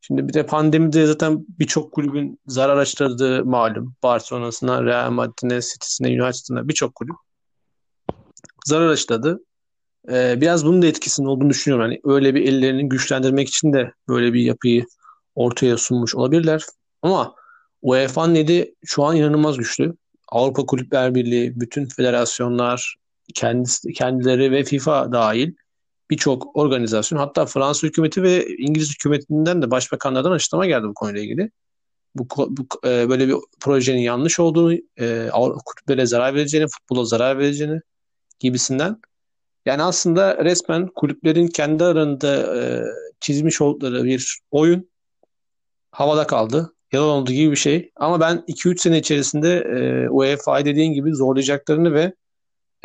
[0.08, 3.96] Şimdi bir de pandemide zaten birçok kulübün zarar açtırdığı malum.
[4.04, 7.16] Barcelona'sına, Real Madrid'ine, City'sine, United'ına birçok kulüp
[8.66, 9.40] zarar açtırdı.
[10.12, 11.86] Ee, biraz bunun da etkisinin olduğunu düşünüyorum.
[11.86, 14.86] Hani öyle bir ellerini güçlendirmek için de böyle bir yapıyı
[15.36, 16.64] ortaya sunmuş olabilirler.
[17.02, 17.36] Ama
[17.82, 19.94] UEFA'nın eli şu an inanılmaz güçlü.
[20.28, 22.96] Avrupa Kulüpler Birliği, bütün federasyonlar,
[23.34, 25.54] kendisi, kendileri ve FIFA dahil
[26.10, 31.52] birçok organizasyon hatta Fransız hükümeti ve İngiliz hükümetinden de başbakanlardan açıklama geldi bu konuyla ilgili.
[32.16, 35.30] Bu, bu e, böyle bir projenin yanlış olduğunu, e,
[35.66, 37.82] kulüplere zarar vereceğini, futbola zarar vereceğini
[38.40, 39.02] gibisinden.
[39.66, 42.84] Yani aslında resmen kulüplerin kendi arasında e,
[43.20, 44.90] çizmiş oldukları bir oyun
[45.92, 46.74] havada kaldı.
[46.92, 47.92] Yalan olduğu gibi bir şey.
[47.96, 52.14] Ama ben 2-3 sene içerisinde e, UEFA'yı dediğin gibi zorlayacaklarını ve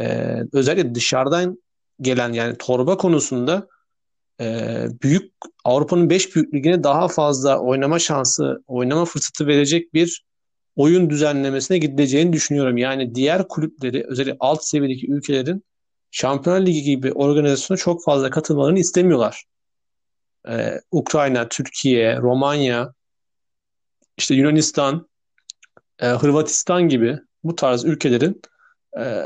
[0.00, 1.58] e, özellikle dışarıdan
[2.00, 3.68] gelen yani torba konusunda
[4.40, 5.32] e, büyük
[5.64, 10.24] Avrupa'nın 5 büyük ligine daha fazla oynama şansı, oynama fırsatı verecek bir
[10.76, 12.76] oyun düzenlemesine gidileceğini düşünüyorum.
[12.76, 15.64] Yani diğer kulüpleri özellikle alt seviyedeki ülkelerin
[16.10, 19.44] Şampiyonlar Ligi gibi organizasyona çok fazla katılmalarını istemiyorlar.
[20.48, 22.94] Ee, Ukrayna, Türkiye, Romanya,
[24.18, 25.08] işte Yunanistan,
[25.98, 28.42] e, Hırvatistan gibi bu tarz ülkelerin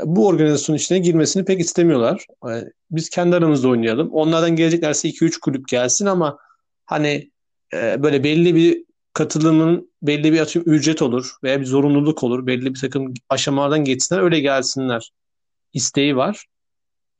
[0.05, 2.25] bu organizasyonun içine girmesini pek istemiyorlar.
[2.51, 4.09] E, biz kendi aramızda oynayalım.
[4.11, 6.37] Onlardan geleceklerse 2-3 kulüp gelsin ama
[6.85, 7.31] hani
[7.73, 12.47] e, böyle belli bir katılımın belli bir atıyorum ücret olur veya bir zorunluluk olur.
[12.47, 15.11] Belli bir takım aşamalardan geçsinler öyle gelsinler
[15.73, 16.45] isteği var.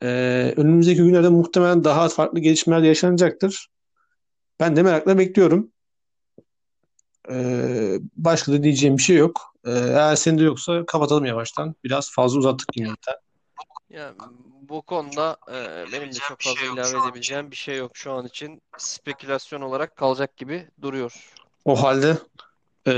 [0.04, 3.68] Ee, önümüzdeki günlerde muhtemelen daha farklı gelişmeler yaşanacaktır.
[4.60, 5.72] Ben de merakla bekliyorum.
[7.32, 9.53] Ee, başka da diyeceğim bir şey yok.
[9.65, 11.76] Ee, eğer senin de yoksa kapatalım yavaştan.
[11.84, 13.15] Biraz fazla uzattık yine zaten.
[13.89, 14.13] Ya
[14.69, 18.61] bu konuda e, benim de çok fazla ilave edebileceğim bir şey yok şu an için.
[18.78, 21.34] Spekülasyon olarak kalacak gibi duruyor.
[21.65, 22.17] O halde
[22.88, 22.91] e,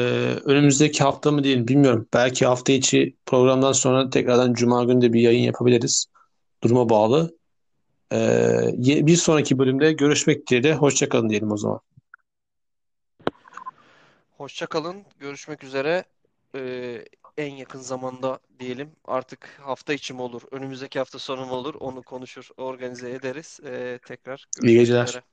[0.45, 2.07] önümüzdeki hafta mı diyelim bilmiyorum.
[2.13, 6.05] Belki hafta içi programdan sonra tekrardan Cuma günü de bir yayın yapabiliriz.
[6.63, 7.37] Duruma bağlı.
[8.13, 8.17] E,
[8.77, 10.75] bir sonraki bölümde görüşmek dileğiyle.
[10.75, 11.79] Hoşçakalın diyelim o zaman.
[14.37, 15.05] Hoşçakalın.
[15.19, 16.03] Görüşmek üzere.
[16.55, 17.05] Ee,
[17.37, 18.91] en yakın zamanda diyelim.
[19.05, 23.59] Artık hafta içi mi olur, önümüzdeki hafta sonu mu olur onu konuşur, organize ederiz.
[23.65, 25.07] Ee, tekrar görüşmek İyi geceler.
[25.07, 25.23] üzere.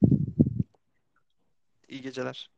[1.89, 2.51] İyi geceler.